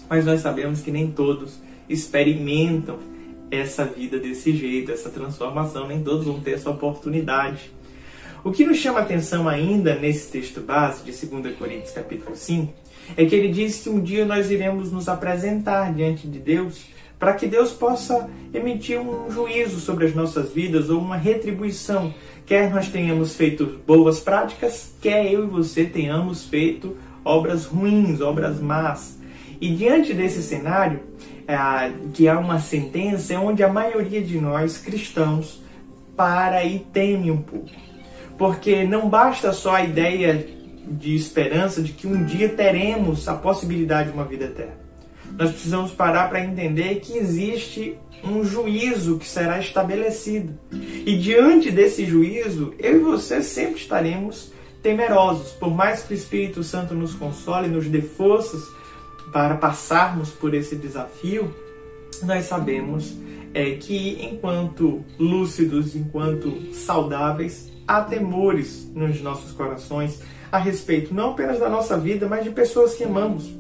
Mas 0.08 0.24
nós 0.24 0.42
sabemos 0.42 0.82
que 0.82 0.90
nem 0.90 1.10
todos 1.10 1.58
experimentam 1.88 2.98
essa 3.50 3.84
vida 3.84 4.18
desse 4.18 4.54
jeito, 4.54 4.92
essa 4.92 5.08
transformação, 5.08 5.88
nem 5.88 6.02
todos 6.02 6.26
vão 6.26 6.38
ter 6.40 6.52
essa 6.52 6.68
oportunidade. 6.68 7.72
O 8.44 8.52
que 8.52 8.64
nos 8.64 8.76
chama 8.76 9.00
atenção 9.00 9.48
ainda 9.48 9.96
nesse 9.96 10.30
texto 10.30 10.60
base 10.60 11.04
de 11.04 11.26
2 11.26 11.56
Coríntios 11.56 11.92
capítulo 11.92 12.36
5 12.36 12.72
é 13.16 13.24
que 13.24 13.34
ele 13.34 13.48
diz 13.48 13.82
que 13.82 13.88
um 13.88 14.00
dia 14.00 14.24
nós 14.24 14.50
iremos 14.50 14.92
nos 14.92 15.08
apresentar 15.08 15.92
diante 15.94 16.28
de 16.28 16.38
Deus 16.38 16.84
para 17.18 17.34
que 17.34 17.46
Deus 17.46 17.72
possa 17.72 18.28
emitir 18.52 19.00
um 19.00 19.30
juízo 19.30 19.80
sobre 19.80 20.06
as 20.06 20.14
nossas 20.14 20.52
vidas 20.52 20.90
ou 20.90 21.00
uma 21.00 21.16
retribuição, 21.16 22.12
quer 22.44 22.70
nós 22.70 22.88
tenhamos 22.88 23.34
feito 23.34 23.80
boas 23.86 24.20
práticas, 24.20 24.94
quer 25.00 25.32
eu 25.32 25.44
e 25.44 25.48
você 25.48 25.84
tenhamos 25.84 26.44
feito 26.44 26.96
obras 27.24 27.64
ruins, 27.64 28.20
obras 28.20 28.60
más. 28.60 29.18
E 29.60 29.74
diante 29.74 30.12
desse 30.12 30.42
cenário, 30.42 31.00
é, 31.48 31.56
que 32.12 32.28
há 32.28 32.38
uma 32.38 32.60
sentença 32.60 33.32
é 33.32 33.38
onde 33.38 33.62
a 33.62 33.68
maioria 33.68 34.20
de 34.20 34.38
nós 34.38 34.78
cristãos 34.78 35.62
para 36.16 36.64
e 36.64 36.80
teme 36.80 37.30
um 37.30 37.40
pouco. 37.40 37.70
Porque 38.36 38.84
não 38.84 39.08
basta 39.08 39.52
só 39.52 39.76
a 39.76 39.84
ideia 39.84 40.46
de 40.86 41.14
esperança 41.14 41.82
de 41.82 41.92
que 41.92 42.06
um 42.06 42.24
dia 42.24 42.48
teremos 42.50 43.26
a 43.28 43.34
possibilidade 43.34 44.10
de 44.10 44.14
uma 44.14 44.24
vida 44.24 44.44
eterna. 44.44 44.85
Nós 45.38 45.50
precisamos 45.50 45.92
parar 45.92 46.28
para 46.28 46.44
entender 46.44 47.00
que 47.00 47.16
existe 47.16 47.96
um 48.24 48.44
juízo 48.44 49.18
que 49.18 49.26
será 49.26 49.58
estabelecido. 49.58 50.58
E 50.72 51.16
diante 51.16 51.70
desse 51.70 52.04
juízo, 52.04 52.74
eu 52.78 52.96
e 52.96 52.98
você 53.00 53.42
sempre 53.42 53.80
estaremos 53.80 54.52
temerosos. 54.82 55.52
Por 55.52 55.74
mais 55.74 56.02
que 56.02 56.14
o 56.14 56.16
Espírito 56.16 56.62
Santo 56.62 56.94
nos 56.94 57.14
console, 57.14 57.68
nos 57.68 57.86
dê 57.86 58.00
forças 58.00 58.62
para 59.32 59.56
passarmos 59.56 60.30
por 60.30 60.54
esse 60.54 60.76
desafio, 60.76 61.54
nós 62.22 62.44
sabemos 62.44 63.14
é, 63.52 63.72
que 63.72 64.24
enquanto 64.24 65.04
lúcidos, 65.18 65.94
enquanto 65.94 66.72
saudáveis, 66.72 67.70
há 67.86 68.00
temores 68.00 68.90
nos 68.94 69.20
nossos 69.20 69.52
corações 69.52 70.20
a 70.50 70.58
respeito 70.58 71.12
não 71.12 71.30
apenas 71.30 71.58
da 71.58 71.68
nossa 71.68 71.98
vida, 71.98 72.26
mas 72.28 72.44
de 72.44 72.50
pessoas 72.50 72.94
que 72.94 73.04
amamos. 73.04 73.50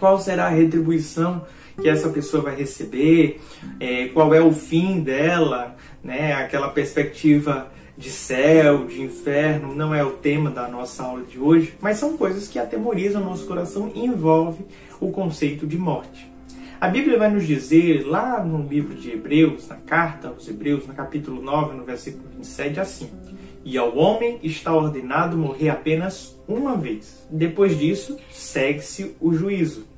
Qual 0.00 0.18
será 0.18 0.46
a 0.46 0.48
retribuição 0.48 1.44
que 1.80 1.86
essa 1.86 2.08
pessoa 2.08 2.42
vai 2.42 2.56
receber? 2.56 3.38
É, 3.78 4.08
qual 4.08 4.34
é 4.34 4.40
o 4.40 4.50
fim 4.50 5.00
dela? 5.00 5.76
Né? 6.02 6.32
Aquela 6.32 6.70
perspectiva 6.70 7.70
de 7.98 8.08
céu, 8.08 8.86
de 8.86 9.02
inferno, 9.02 9.74
não 9.74 9.94
é 9.94 10.02
o 10.02 10.12
tema 10.12 10.50
da 10.50 10.66
nossa 10.66 11.02
aula 11.02 11.22
de 11.22 11.38
hoje, 11.38 11.74
mas 11.82 11.98
são 11.98 12.16
coisas 12.16 12.48
que 12.48 12.58
atemorizam 12.58 13.20
o 13.20 13.24
nosso 13.26 13.46
coração 13.46 13.92
e 13.94 14.00
envolve 14.00 14.64
o 14.98 15.10
conceito 15.10 15.66
de 15.66 15.76
morte. 15.76 16.30
A 16.80 16.88
Bíblia 16.88 17.18
vai 17.18 17.30
nos 17.30 17.46
dizer, 17.46 18.06
lá 18.06 18.42
no 18.42 18.66
livro 18.66 18.94
de 18.94 19.10
Hebreus, 19.10 19.68
na 19.68 19.76
carta 19.76 20.28
aos 20.28 20.48
Hebreus, 20.48 20.86
no 20.86 20.94
capítulo 20.94 21.42
9, 21.42 21.76
no 21.76 21.84
versículo 21.84 22.24
27, 22.38 22.80
assim: 22.80 23.10
E 23.62 23.76
ao 23.76 23.94
homem 23.98 24.40
está 24.42 24.74
ordenado 24.74 25.36
morrer 25.36 25.68
apenas 25.68 26.34
uma 26.48 26.78
vez. 26.78 27.28
Depois 27.30 27.78
disso, 27.78 28.16
segue-se 28.30 29.14
o 29.20 29.34
juízo. 29.34 29.89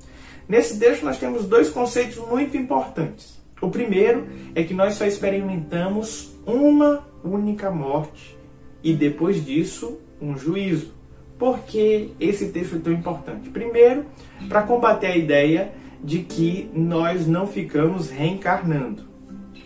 Nesse 0.53 0.79
texto, 0.79 1.07
nós 1.07 1.19
temos 1.19 1.47
dois 1.47 1.71
conceitos 1.71 2.19
muito 2.29 2.59
importantes. 2.59 3.41
O 3.63 3.71
primeiro 3.71 4.27
é 4.55 4.63
que 4.63 4.75
nós 4.75 4.97
só 4.97 5.07
experimentamos 5.07 6.37
uma 6.45 7.09
única 7.25 7.71
morte 7.71 8.37
e 8.85 8.93
depois 8.93 9.43
disso, 9.43 9.99
um 10.21 10.37
juízo. 10.37 10.93
Por 11.39 11.61
que 11.61 12.13
esse 12.21 12.49
texto 12.51 12.77
é 12.77 12.81
tão 12.81 12.93
importante? 12.93 13.49
Primeiro, 13.49 14.05
para 14.47 14.61
combater 14.61 15.07
a 15.07 15.17
ideia 15.17 15.73
de 16.05 16.19
que 16.19 16.71
nós 16.75 17.27
não 17.27 17.47
ficamos 17.47 18.11
reencarnando, 18.11 19.05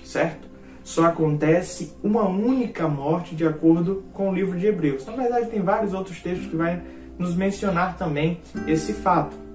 certo? 0.04 0.46
Só 0.84 1.06
acontece 1.06 1.94
uma 2.00 2.28
única 2.28 2.86
morte 2.86 3.34
de 3.34 3.44
acordo 3.44 4.04
com 4.12 4.30
o 4.30 4.32
livro 4.32 4.56
de 4.56 4.68
Hebreus. 4.68 5.04
Na 5.04 5.16
verdade, 5.16 5.50
tem 5.50 5.60
vários 5.60 5.92
outros 5.92 6.20
textos 6.20 6.46
que 6.46 6.54
vai 6.54 6.80
nos 7.18 7.34
mencionar 7.34 7.98
também 7.98 8.38
esse 8.68 8.92
fato. 8.92 9.45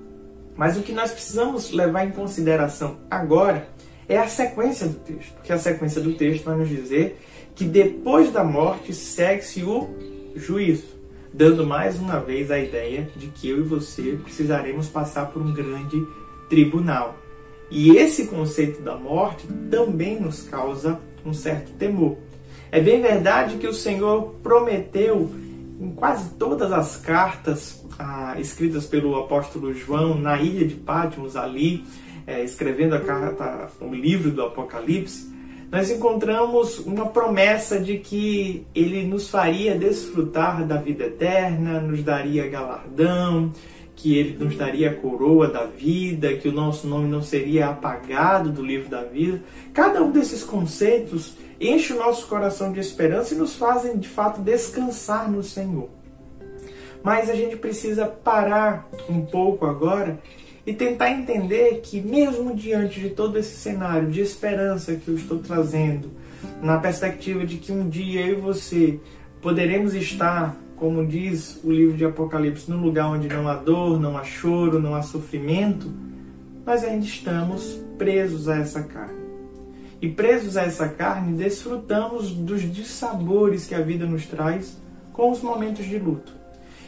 Mas 0.55 0.77
o 0.77 0.81
que 0.81 0.91
nós 0.91 1.11
precisamos 1.11 1.71
levar 1.71 2.05
em 2.05 2.11
consideração 2.11 2.97
agora 3.09 3.67
é 4.07 4.17
a 4.17 4.27
sequência 4.27 4.87
do 4.87 4.95
texto, 4.99 5.33
porque 5.35 5.53
a 5.53 5.57
sequência 5.57 6.01
do 6.01 6.13
texto 6.13 6.43
vai 6.43 6.57
nos 6.57 6.69
dizer 6.69 7.19
que 7.55 7.63
depois 7.63 8.31
da 8.31 8.43
morte 8.43 8.93
segue-se 8.93 9.63
o 9.63 9.89
juízo, 10.35 10.87
dando 11.33 11.65
mais 11.65 11.97
uma 11.97 12.19
vez 12.19 12.51
a 12.51 12.59
ideia 12.59 13.09
de 13.15 13.27
que 13.27 13.49
eu 13.49 13.59
e 13.59 13.63
você 13.63 14.19
precisaremos 14.23 14.87
passar 14.87 15.27
por 15.27 15.41
um 15.41 15.53
grande 15.53 16.05
tribunal. 16.49 17.15
E 17.69 17.95
esse 17.95 18.27
conceito 18.27 18.81
da 18.81 18.95
morte 18.95 19.47
também 19.69 20.19
nos 20.19 20.43
causa 20.43 20.99
um 21.25 21.33
certo 21.33 21.71
temor. 21.73 22.17
É 22.69 22.81
bem 22.81 23.01
verdade 23.01 23.57
que 23.57 23.67
o 23.67 23.73
Senhor 23.73 24.35
prometeu 24.43 25.29
em 25.79 25.91
quase 25.91 26.31
todas 26.31 26.71
as 26.71 26.97
cartas 26.97 27.80
ah, 28.01 28.35
escritas 28.39 28.85
pelo 28.85 29.15
apóstolo 29.15 29.73
João 29.73 30.17
na 30.17 30.41
ilha 30.41 30.67
de 30.67 30.73
Patmos, 30.73 31.35
ali, 31.35 31.85
é, 32.25 32.43
escrevendo 32.43 32.95
a 32.95 32.99
carta, 32.99 33.69
o 33.79 33.93
livro 33.93 34.31
do 34.31 34.41
Apocalipse, 34.41 35.31
nós 35.71 35.89
encontramos 35.89 36.79
uma 36.79 37.05
promessa 37.05 37.79
de 37.79 37.99
que 37.99 38.65
ele 38.75 39.05
nos 39.05 39.29
faria 39.29 39.77
desfrutar 39.77 40.65
da 40.65 40.77
vida 40.77 41.05
eterna, 41.05 41.79
nos 41.79 42.03
daria 42.03 42.49
galardão, 42.49 43.53
que 43.95 44.17
ele 44.17 44.43
nos 44.43 44.57
daria 44.57 44.89
a 44.89 44.95
coroa 44.95 45.47
da 45.47 45.65
vida, 45.65 46.35
que 46.35 46.49
o 46.49 46.51
nosso 46.51 46.87
nome 46.87 47.07
não 47.07 47.21
seria 47.21 47.69
apagado 47.69 48.51
do 48.51 48.65
livro 48.65 48.89
da 48.89 49.03
vida. 49.03 49.41
Cada 49.73 50.03
um 50.03 50.11
desses 50.11 50.43
conceitos 50.43 51.35
enche 51.59 51.93
o 51.93 51.97
nosso 51.97 52.27
coração 52.27 52.73
de 52.73 52.79
esperança 52.79 53.33
e 53.33 53.37
nos 53.37 53.55
fazem 53.55 53.97
de 53.97 54.09
fato 54.09 54.41
descansar 54.41 55.31
no 55.31 55.43
Senhor. 55.43 56.00
Mas 57.03 57.29
a 57.29 57.35
gente 57.35 57.55
precisa 57.55 58.05
parar 58.05 58.87
um 59.09 59.21
pouco 59.21 59.65
agora 59.65 60.19
e 60.65 60.73
tentar 60.73 61.11
entender 61.11 61.81
que, 61.81 61.99
mesmo 61.99 62.55
diante 62.55 62.99
de 62.99 63.09
todo 63.09 63.37
esse 63.37 63.55
cenário 63.55 64.11
de 64.11 64.21
esperança 64.21 64.95
que 64.95 65.07
eu 65.07 65.15
estou 65.15 65.39
trazendo, 65.39 66.11
na 66.61 66.77
perspectiva 66.77 67.45
de 67.45 67.57
que 67.57 67.71
um 67.71 67.89
dia 67.89 68.21
eu 68.21 68.37
e 68.37 68.41
você 68.41 68.99
poderemos 69.41 69.95
estar, 69.95 70.55
como 70.75 71.05
diz 71.05 71.59
o 71.63 71.71
livro 71.71 71.97
de 71.97 72.05
Apocalipse, 72.05 72.69
num 72.69 72.81
lugar 72.81 73.07
onde 73.07 73.27
não 73.27 73.47
há 73.47 73.55
dor, 73.55 73.99
não 73.99 74.17
há 74.17 74.23
choro, 74.23 74.79
não 74.79 74.93
há 74.93 75.01
sofrimento, 75.01 75.91
nós 76.65 76.83
ainda 76.83 77.05
estamos 77.05 77.79
presos 77.97 78.47
a 78.47 78.57
essa 78.57 78.83
carne. 78.83 79.21
E 79.99 80.09
presos 80.09 80.57
a 80.57 80.63
essa 80.63 80.87
carne, 80.87 81.37
desfrutamos 81.37 82.31
dos 82.31 82.61
dissabores 82.61 83.65
que 83.65 83.75
a 83.75 83.81
vida 83.81 84.05
nos 84.05 84.25
traz 84.25 84.77
com 85.13 85.31
os 85.31 85.41
momentos 85.41 85.85
de 85.85 85.99
luto. 85.99 86.40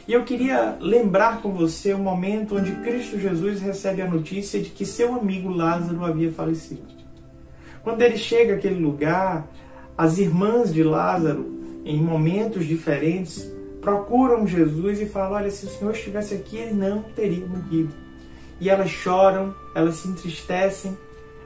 E 0.06 0.12
eu 0.12 0.22
queria 0.22 0.76
lembrar 0.80 1.40
com 1.40 1.52
você 1.52 1.94
o 1.94 1.98
momento 1.98 2.56
onde 2.56 2.72
Cristo 2.76 3.18
Jesus 3.18 3.60
recebe 3.60 4.02
a 4.02 4.08
notícia 4.08 4.60
de 4.60 4.68
que 4.68 4.84
seu 4.84 5.14
amigo 5.14 5.48
Lázaro 5.48 6.04
havia 6.04 6.30
falecido. 6.30 6.82
Quando 7.82 8.02
ele 8.02 8.18
chega 8.18 8.54
àquele 8.54 8.80
lugar, 8.80 9.48
as 9.96 10.18
irmãs 10.18 10.72
de 10.72 10.82
Lázaro, 10.82 11.54
em 11.84 12.02
momentos 12.02 12.66
diferentes, 12.66 13.50
procuram 13.80 14.46
Jesus 14.46 15.00
e 15.00 15.06
falam: 15.06 15.32
Olha, 15.32 15.50
se 15.50 15.64
o 15.66 15.68
Senhor 15.68 15.92
estivesse 15.92 16.34
aqui, 16.34 16.58
ele 16.58 16.74
não 16.74 17.02
teria 17.02 17.46
morrido. 17.46 17.94
E 18.60 18.68
elas 18.68 18.90
choram, 18.90 19.54
elas 19.74 19.96
se 19.96 20.08
entristecem, 20.08 20.96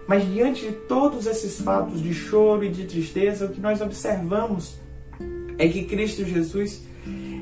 mas 0.06 0.24
diante 0.24 0.66
de 0.66 0.72
todos 0.72 1.26
esses 1.26 1.60
fatos 1.60 2.02
de 2.02 2.12
choro 2.12 2.64
e 2.64 2.70
de 2.70 2.84
tristeza, 2.84 3.46
o 3.46 3.50
que 3.50 3.60
nós 3.60 3.80
observamos 3.80 4.78
é 5.58 5.68
que 5.68 5.84
Cristo 5.84 6.24
Jesus 6.24 6.82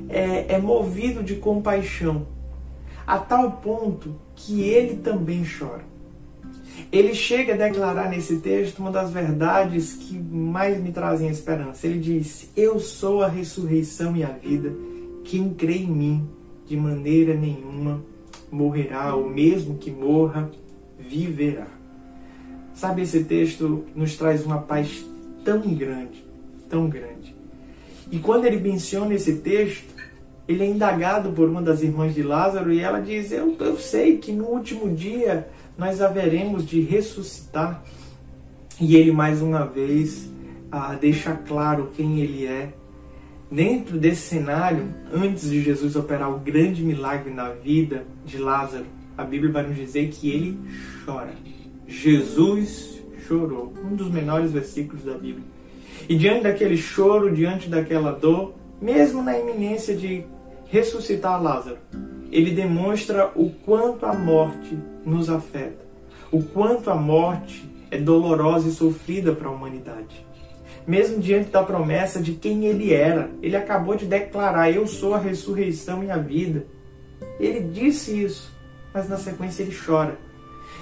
é, 0.09 0.55
é 0.55 0.59
movido 0.59 1.23
de 1.23 1.37
compaixão, 1.37 2.27
a 3.07 3.19
tal 3.19 3.53
ponto 3.53 4.15
que 4.35 4.63
ele 4.63 4.97
também 4.97 5.45
chora. 5.45 5.85
Ele 6.93 7.15
chega 7.15 7.55
a 7.55 7.57
declarar 7.57 8.11
nesse 8.11 8.39
texto 8.39 8.79
uma 8.79 8.91
das 8.91 9.11
verdades 9.11 9.95
que 9.95 10.17
mais 10.19 10.81
me 10.81 10.93
trazem 10.93 11.29
esperança. 11.29 11.87
Ele 11.87 11.99
diz: 11.99 12.51
Eu 12.55 12.79
sou 12.79 13.23
a 13.23 13.29
ressurreição 13.29 14.17
e 14.17 14.23
a 14.23 14.29
vida. 14.29 14.73
Quem 15.25 15.53
crê 15.55 15.79
em 15.79 15.91
mim, 15.91 16.29
de 16.67 16.77
maneira 16.77 17.35
nenhuma 17.35 18.03
morrerá, 18.51 19.15
ou 19.15 19.29
mesmo 19.29 19.77
que 19.77 19.91
morra, 19.91 20.51
viverá. 20.99 21.67
Sabe, 22.75 23.03
esse 23.03 23.25
texto 23.25 23.85
nos 23.95 24.17
traz 24.17 24.45
uma 24.45 24.59
paz 24.59 25.05
tão 25.45 25.61
grande, 25.75 26.25
tão 26.69 26.89
grande. 26.89 27.35
E 28.11 28.19
quando 28.19 28.45
ele 28.45 28.61
menciona 28.61 29.15
esse 29.15 29.37
texto, 29.39 29.96
ele 30.49 30.63
é 30.63 30.67
indagado 30.67 31.31
por 31.33 31.49
uma 31.49 31.61
das 31.61 31.83
irmãs 31.83 32.15
de 32.15 32.23
Lázaro 32.23 32.73
e 32.73 32.81
ela 32.81 33.01
diz: 33.01 33.33
Eu, 33.33 33.57
eu 33.59 33.77
sei 33.79 34.19
que 34.19 34.33
no 34.33 34.45
último 34.45 34.95
dia 34.95 35.49
nós 35.77 36.01
haveremos 36.01 36.67
de 36.67 36.81
ressuscitar. 36.81 37.83
E 38.81 38.95
ele 38.95 39.11
mais 39.11 39.43
uma 39.43 39.65
vez 39.65 40.31
ah, 40.71 40.97
deixa 41.01 41.33
claro 41.33 41.91
quem 41.97 42.21
ele 42.21 42.47
é. 42.47 42.73
Dentro 43.51 43.97
desse 43.97 44.23
cenário, 44.23 44.93
antes 45.13 45.51
de 45.51 45.63
Jesus 45.63 45.95
operar 45.97 46.31
o 46.31 46.39
grande 46.39 46.83
milagre 46.83 47.33
na 47.33 47.51
vida 47.51 48.05
de 48.25 48.39
Lázaro, 48.39 48.85
a 49.17 49.25
Bíblia 49.25 49.53
vai 49.53 49.67
nos 49.67 49.77
dizer 49.77 50.09
que 50.09 50.31
ele 50.31 50.59
chora. 51.05 51.33
Jesus 51.87 53.03
chorou. 53.27 53.73
Um 53.85 53.95
dos 53.95 54.11
menores 54.11 54.53
versículos 54.53 55.05
da 55.05 55.15
Bíblia. 55.15 55.45
E 56.09 56.17
diante 56.17 56.43
daquele 56.43 56.77
choro, 56.77 57.35
diante 57.35 57.69
daquela 57.69 58.13
dor, 58.13 58.55
mesmo 58.81 59.23
na 59.23 59.39
iminência 59.39 59.97
de 59.97 60.25
ressuscitar 60.69 61.43
Lázaro, 61.43 61.79
ele 62.31 62.51
demonstra 62.51 63.31
o 63.35 63.51
quanto 63.51 64.05
a 64.05 64.13
morte 64.13 64.77
nos 65.05 65.31
afeta, 65.31 65.85
o 66.31 66.43
quanto 66.43 66.91
a 66.91 66.95
morte 66.95 67.69
é 67.91 67.99
dolorosa 67.99 68.69
e 68.69 68.73
sofrida 68.73 69.33
para 69.33 69.49
a 69.49 69.53
humanidade. 69.53 70.27
Mesmo 70.87 71.19
diante 71.19 71.51
da 71.51 71.63
promessa 71.63 72.21
de 72.21 72.33
quem 72.33 72.67
ele 72.67 72.93
era, 72.93 73.31
ele 73.43 73.57
acabou 73.57 73.97
de 73.97 74.07
declarar: 74.07 74.71
Eu 74.71 74.87
sou 74.87 75.15
a 75.15 75.19
ressurreição 75.19 76.05
e 76.05 76.11
a 76.11 76.17
vida. 76.17 76.67
Ele 77.41 77.61
disse 77.61 78.23
isso, 78.23 78.53
mas 78.95 79.09
na 79.09 79.17
sequência 79.17 79.63
ele 79.63 79.75
chora. 79.75 80.17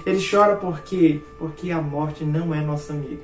Ele 0.05 0.19
chora 0.21 0.55
porque 0.57 1.21
porque 1.39 1.71
a 1.71 1.81
morte 1.81 2.23
não 2.23 2.53
é 2.53 2.61
nossa 2.61 2.93
amiga. 2.93 3.23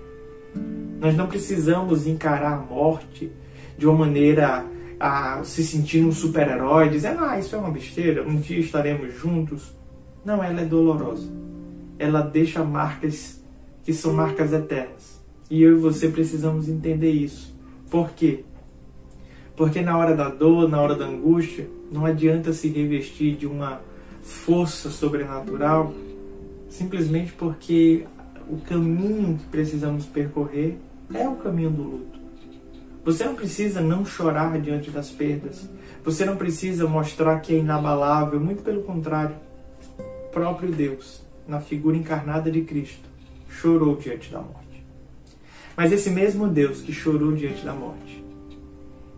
Nós 0.99 1.15
não 1.15 1.27
precisamos 1.27 2.07
encarar 2.07 2.53
a 2.53 2.57
morte 2.57 3.31
de 3.77 3.87
uma 3.87 4.05
maneira 4.05 4.65
se 5.43 5.63
sentir 5.63 6.03
um 6.03 6.11
super-herói, 6.11 6.89
dizendo, 6.89 7.23
ah, 7.23 7.39
isso 7.39 7.55
é 7.55 7.59
uma 7.59 7.71
besteira, 7.71 8.27
um 8.27 8.35
dia 8.35 8.59
estaremos 8.59 9.13
juntos. 9.17 9.73
Não, 10.23 10.43
ela 10.43 10.61
é 10.61 10.65
dolorosa. 10.65 11.31
Ela 11.97 12.21
deixa 12.21 12.63
marcas 12.63 13.41
que 13.83 13.93
são 13.93 14.13
marcas 14.13 14.53
eternas. 14.53 15.21
E 15.49 15.61
eu 15.61 15.77
e 15.77 15.79
você 15.79 16.07
precisamos 16.07 16.69
entender 16.69 17.11
isso. 17.11 17.55
Por 17.89 18.11
quê? 18.11 18.43
Porque 19.55 19.81
na 19.81 19.97
hora 19.97 20.15
da 20.15 20.29
dor, 20.29 20.69
na 20.69 20.81
hora 20.81 20.95
da 20.95 21.05
angústia, 21.05 21.67
não 21.91 22.05
adianta 22.05 22.53
se 22.53 22.67
revestir 22.69 23.35
de 23.35 23.45
uma 23.45 23.81
força 24.21 24.89
sobrenatural 24.89 25.93
simplesmente 26.71 27.33
porque 27.33 28.05
o 28.49 28.57
caminho 28.57 29.37
que 29.37 29.45
precisamos 29.45 30.05
percorrer 30.05 30.77
é 31.13 31.27
o 31.27 31.35
caminho 31.35 31.69
do 31.69 31.83
luto. 31.83 32.20
Você 33.03 33.23
não 33.23 33.33
precisa 33.33 33.81
não 33.81 34.05
chorar 34.05 34.59
diante 34.59 34.91
das 34.91 35.09
perdas. 35.09 35.67
Você 36.03 36.23
não 36.23 36.35
precisa 36.35 36.87
mostrar 36.87 37.39
que 37.39 37.53
é 37.53 37.57
inabalável, 37.57 38.39
muito 38.39 38.61
pelo 38.61 38.83
contrário. 38.83 39.35
O 39.97 40.29
próprio 40.31 40.71
Deus, 40.71 41.21
na 41.47 41.59
figura 41.59 41.97
encarnada 41.97 42.51
de 42.51 42.61
Cristo, 42.61 43.09
chorou 43.49 43.95
diante 43.95 44.31
da 44.31 44.39
morte. 44.39 44.85
Mas 45.75 45.91
esse 45.91 46.11
mesmo 46.11 46.47
Deus 46.47 46.81
que 46.81 46.93
chorou 46.93 47.31
diante 47.31 47.65
da 47.65 47.73
morte, 47.73 48.23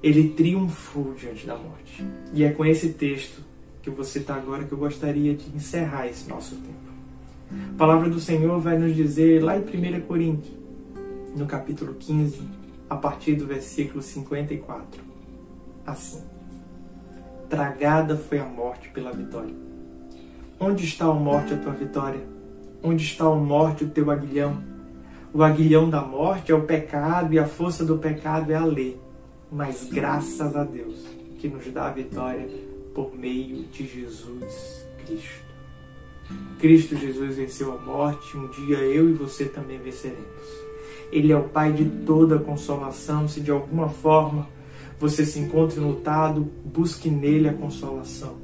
ele 0.01 0.29
triunfou 0.29 1.13
diante 1.13 1.45
da 1.45 1.55
morte. 1.55 2.05
E 2.33 2.43
é 2.43 2.51
com 2.51 2.65
esse 2.65 2.89
texto 2.89 3.41
que 3.81 3.89
eu 3.89 3.93
vou 3.93 4.05
citar 4.05 4.37
agora 4.37 4.63
que 4.63 4.71
eu 4.71 4.77
gostaria 4.77 5.33
de 5.33 5.49
encerrar 5.55 6.07
esse 6.07 6.29
nosso 6.29 6.55
tempo. 6.55 7.73
A 7.75 7.77
palavra 7.77 8.09
do 8.09 8.19
Senhor 8.19 8.59
vai 8.59 8.77
nos 8.77 8.95
dizer 8.95 9.43
lá 9.43 9.57
em 9.57 9.61
1 9.61 10.01
Coríntios, 10.01 10.53
no 11.35 11.45
capítulo 11.45 11.93
15, 11.93 12.41
a 12.93 12.97
partir 12.97 13.35
do 13.35 13.47
versículo 13.47 14.03
54. 14.03 15.01
Assim: 15.85 16.21
Tragada 17.49 18.15
foi 18.15 18.39
a 18.39 18.45
morte 18.45 18.89
pela 18.89 19.11
vitória. 19.11 19.53
Onde 20.59 20.85
está 20.85 21.05
a 21.05 21.13
morte 21.13 21.53
a 21.53 21.57
tua 21.57 21.73
vitória? 21.73 22.21
Onde 22.83 23.03
está 23.03 23.25
a 23.25 23.35
morte 23.35 23.83
o 23.83 23.89
teu 23.89 24.11
aguilhão? 24.11 24.61
O 25.33 25.41
aguilhão 25.41 25.89
da 25.89 26.01
morte 26.01 26.51
é 26.51 26.55
o 26.55 26.63
pecado 26.63 27.33
e 27.33 27.39
a 27.39 27.47
força 27.47 27.83
do 27.83 27.97
pecado 27.97 28.51
é 28.51 28.55
a 28.55 28.63
lei. 28.63 28.99
Mas 29.51 29.89
graças 29.91 30.55
a 30.55 30.63
Deus 30.63 31.03
que 31.39 31.47
nos 31.47 31.65
dá 31.71 31.87
a 31.87 31.91
vitória 31.91 32.47
por 32.93 33.15
meio 33.17 33.63
de 33.63 33.87
Jesus 33.87 34.85
Cristo. 35.03 35.43
Cristo 36.59 36.95
Jesus 36.95 37.35
venceu 37.35 37.73
a 37.73 37.77
morte, 37.77 38.37
um 38.37 38.47
dia 38.49 38.77
eu 38.77 39.09
e 39.09 39.13
você 39.13 39.45
também 39.45 39.79
venceremos. 39.79 40.72
Ele 41.13 41.31
é 41.31 41.37
o 41.37 41.43
Pai 41.43 41.71
de 41.71 41.85
toda 41.85 42.39
consolação. 42.39 43.27
Se 43.27 43.39
de 43.39 43.51
alguma 43.51 43.87
forma 43.87 44.47
você 44.99 45.23
se 45.25 45.39
encontra 45.39 45.79
lutado, 45.79 46.49
busque 46.65 47.09
nele 47.09 47.47
a 47.47 47.53
consolação. 47.53 48.37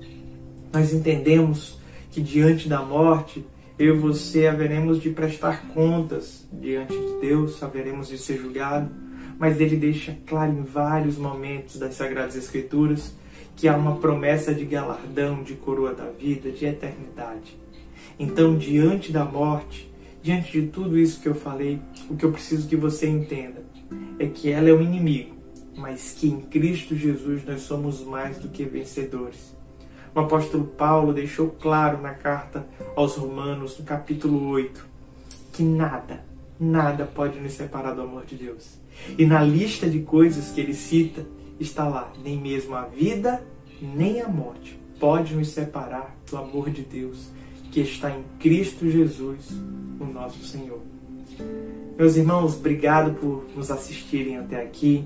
Nós 0.72 0.94
entendemos 0.94 1.80
que 2.12 2.22
diante 2.22 2.70
da 2.70 2.82
morte, 2.82 3.44
eu 3.78 3.96
e 3.96 3.98
você 3.98 4.46
haveremos 4.46 5.02
de 5.02 5.10
prestar 5.10 5.70
contas 5.70 6.46
diante 6.54 6.94
de 6.94 7.20
Deus, 7.22 7.64
haveremos 7.64 8.08
de 8.08 8.18
ser 8.18 8.38
julgado, 8.38 8.92
mas 9.40 9.60
ele 9.60 9.76
deixa 9.76 10.16
claro 10.28 10.52
em 10.52 10.64
vários 10.64 11.18
momentos 11.18 11.80
das 11.80 11.96
Sagradas 11.96 12.36
Escrituras 12.36 13.16
que 13.56 13.68
há 13.68 13.76
uma 13.76 13.96
promessa 13.96 14.54
de 14.54 14.64
galardão, 14.64 15.42
de 15.42 15.54
coroa 15.54 15.94
da 15.94 16.06
vida, 16.06 16.52
de 16.52 16.66
eternidade. 16.66 17.58
Então, 18.20 18.58
diante 18.58 19.12
da 19.12 19.26
morte, 19.26 19.90
diante 20.22 20.52
de 20.52 20.68
tudo 20.68 20.98
isso 20.98 21.22
que 21.22 21.28
eu 21.28 21.36
falei, 21.36 21.80
o 22.10 22.16
que 22.16 22.26
eu 22.26 22.32
preciso 22.32 22.68
que 22.68 22.76
você 22.76 23.08
entenda 23.08 23.64
é 24.18 24.28
que 24.28 24.50
ela 24.50 24.68
é 24.68 24.74
o 24.74 24.82
inimigo, 24.82 25.36
mas 25.78 26.12
que 26.12 26.28
em 26.28 26.42
Cristo 26.42 26.96
Jesus 26.96 27.46
nós 27.46 27.62
somos 27.62 28.04
mais 28.04 28.38
do 28.38 28.50
que 28.50 28.66
vencedores. 28.66 29.56
O 30.14 30.20
apóstolo 30.20 30.66
Paulo 30.66 31.14
deixou 31.14 31.50
claro 31.50 32.02
na 32.02 32.14
carta 32.14 32.68
aos 32.96 33.16
Romanos, 33.16 33.78
no 33.78 33.86
capítulo 33.86 34.50
8, 34.50 34.88
que 35.54 35.64
nada, 35.64 36.26
nada 36.60 37.06
pode 37.06 37.40
nos 37.40 37.54
separar 37.54 37.94
do 37.94 38.02
amor 38.02 38.26
de 38.26 38.36
Deus. 38.36 38.80
E 39.18 39.26
na 39.26 39.44
lista 39.44 39.88
de 39.90 40.00
coisas 40.00 40.52
que 40.52 40.60
ele 40.60 40.74
cita, 40.74 41.26
está 41.60 41.88
lá: 41.88 42.12
nem 42.24 42.38
mesmo 42.38 42.76
a 42.76 42.86
vida, 42.86 43.42
nem 43.82 44.20
a 44.20 44.28
morte 44.28 44.80
pode 45.00 45.34
nos 45.34 45.50
separar 45.50 46.16
do 46.30 46.38
amor 46.38 46.70
de 46.70 46.82
Deus 46.82 47.30
que 47.72 47.80
está 47.80 48.12
em 48.12 48.24
Cristo 48.40 48.90
Jesus, 48.90 49.52
o 50.00 50.06
nosso 50.06 50.44
Senhor. 50.44 50.89
Meus 51.98 52.16
irmãos, 52.16 52.56
obrigado 52.56 53.14
por 53.20 53.44
nos 53.56 53.70
assistirem 53.70 54.38
até 54.38 54.62
aqui. 54.62 55.04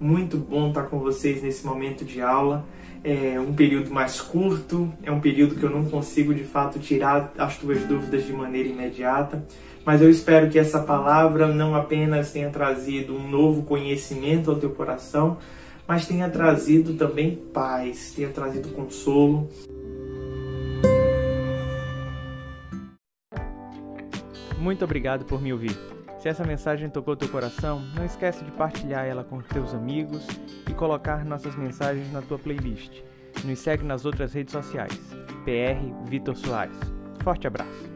Muito 0.00 0.36
bom 0.36 0.70
estar 0.70 0.82
com 0.84 0.98
vocês 0.98 1.40
nesse 1.40 1.64
momento 1.64 2.04
de 2.04 2.20
aula. 2.20 2.64
É 3.04 3.38
um 3.38 3.52
período 3.52 3.92
mais 3.92 4.20
curto, 4.20 4.92
é 5.04 5.10
um 5.12 5.20
período 5.20 5.54
que 5.54 5.62
eu 5.62 5.70
não 5.70 5.84
consigo 5.84 6.34
de 6.34 6.42
fato 6.42 6.80
tirar 6.80 7.32
as 7.38 7.56
tuas 7.58 7.82
dúvidas 7.84 8.26
de 8.26 8.32
maneira 8.32 8.68
imediata, 8.68 9.44
mas 9.84 10.02
eu 10.02 10.10
espero 10.10 10.50
que 10.50 10.58
essa 10.58 10.80
palavra 10.80 11.46
não 11.46 11.74
apenas 11.74 12.32
tenha 12.32 12.50
trazido 12.50 13.14
um 13.14 13.28
novo 13.28 13.62
conhecimento 13.62 14.50
ao 14.50 14.56
teu 14.56 14.70
coração, 14.70 15.38
mas 15.86 16.06
tenha 16.06 16.28
trazido 16.28 16.94
também 16.94 17.36
paz, 17.52 18.12
tenha 18.16 18.28
trazido 18.28 18.68
consolo. 18.70 19.48
Muito 24.62 24.84
obrigado 24.84 25.24
por 25.24 25.42
me 25.42 25.52
ouvir. 25.52 25.76
Se 26.20 26.28
essa 26.28 26.44
mensagem 26.44 26.88
tocou 26.88 27.16
teu 27.16 27.28
coração, 27.28 27.82
não 27.96 28.04
esquece 28.04 28.44
de 28.44 28.52
partilhar 28.52 29.04
ela 29.04 29.24
com 29.24 29.42
teus 29.42 29.74
amigos 29.74 30.24
e 30.70 30.72
colocar 30.72 31.24
nossas 31.24 31.56
mensagens 31.56 32.12
na 32.12 32.22
tua 32.22 32.38
playlist. 32.38 33.02
Nos 33.44 33.58
segue 33.58 33.82
nas 33.82 34.04
outras 34.04 34.32
redes 34.32 34.52
sociais. 34.52 34.96
PR 35.44 36.08
Vitor 36.08 36.36
Soares. 36.36 36.78
Forte 37.24 37.48
abraço. 37.48 37.91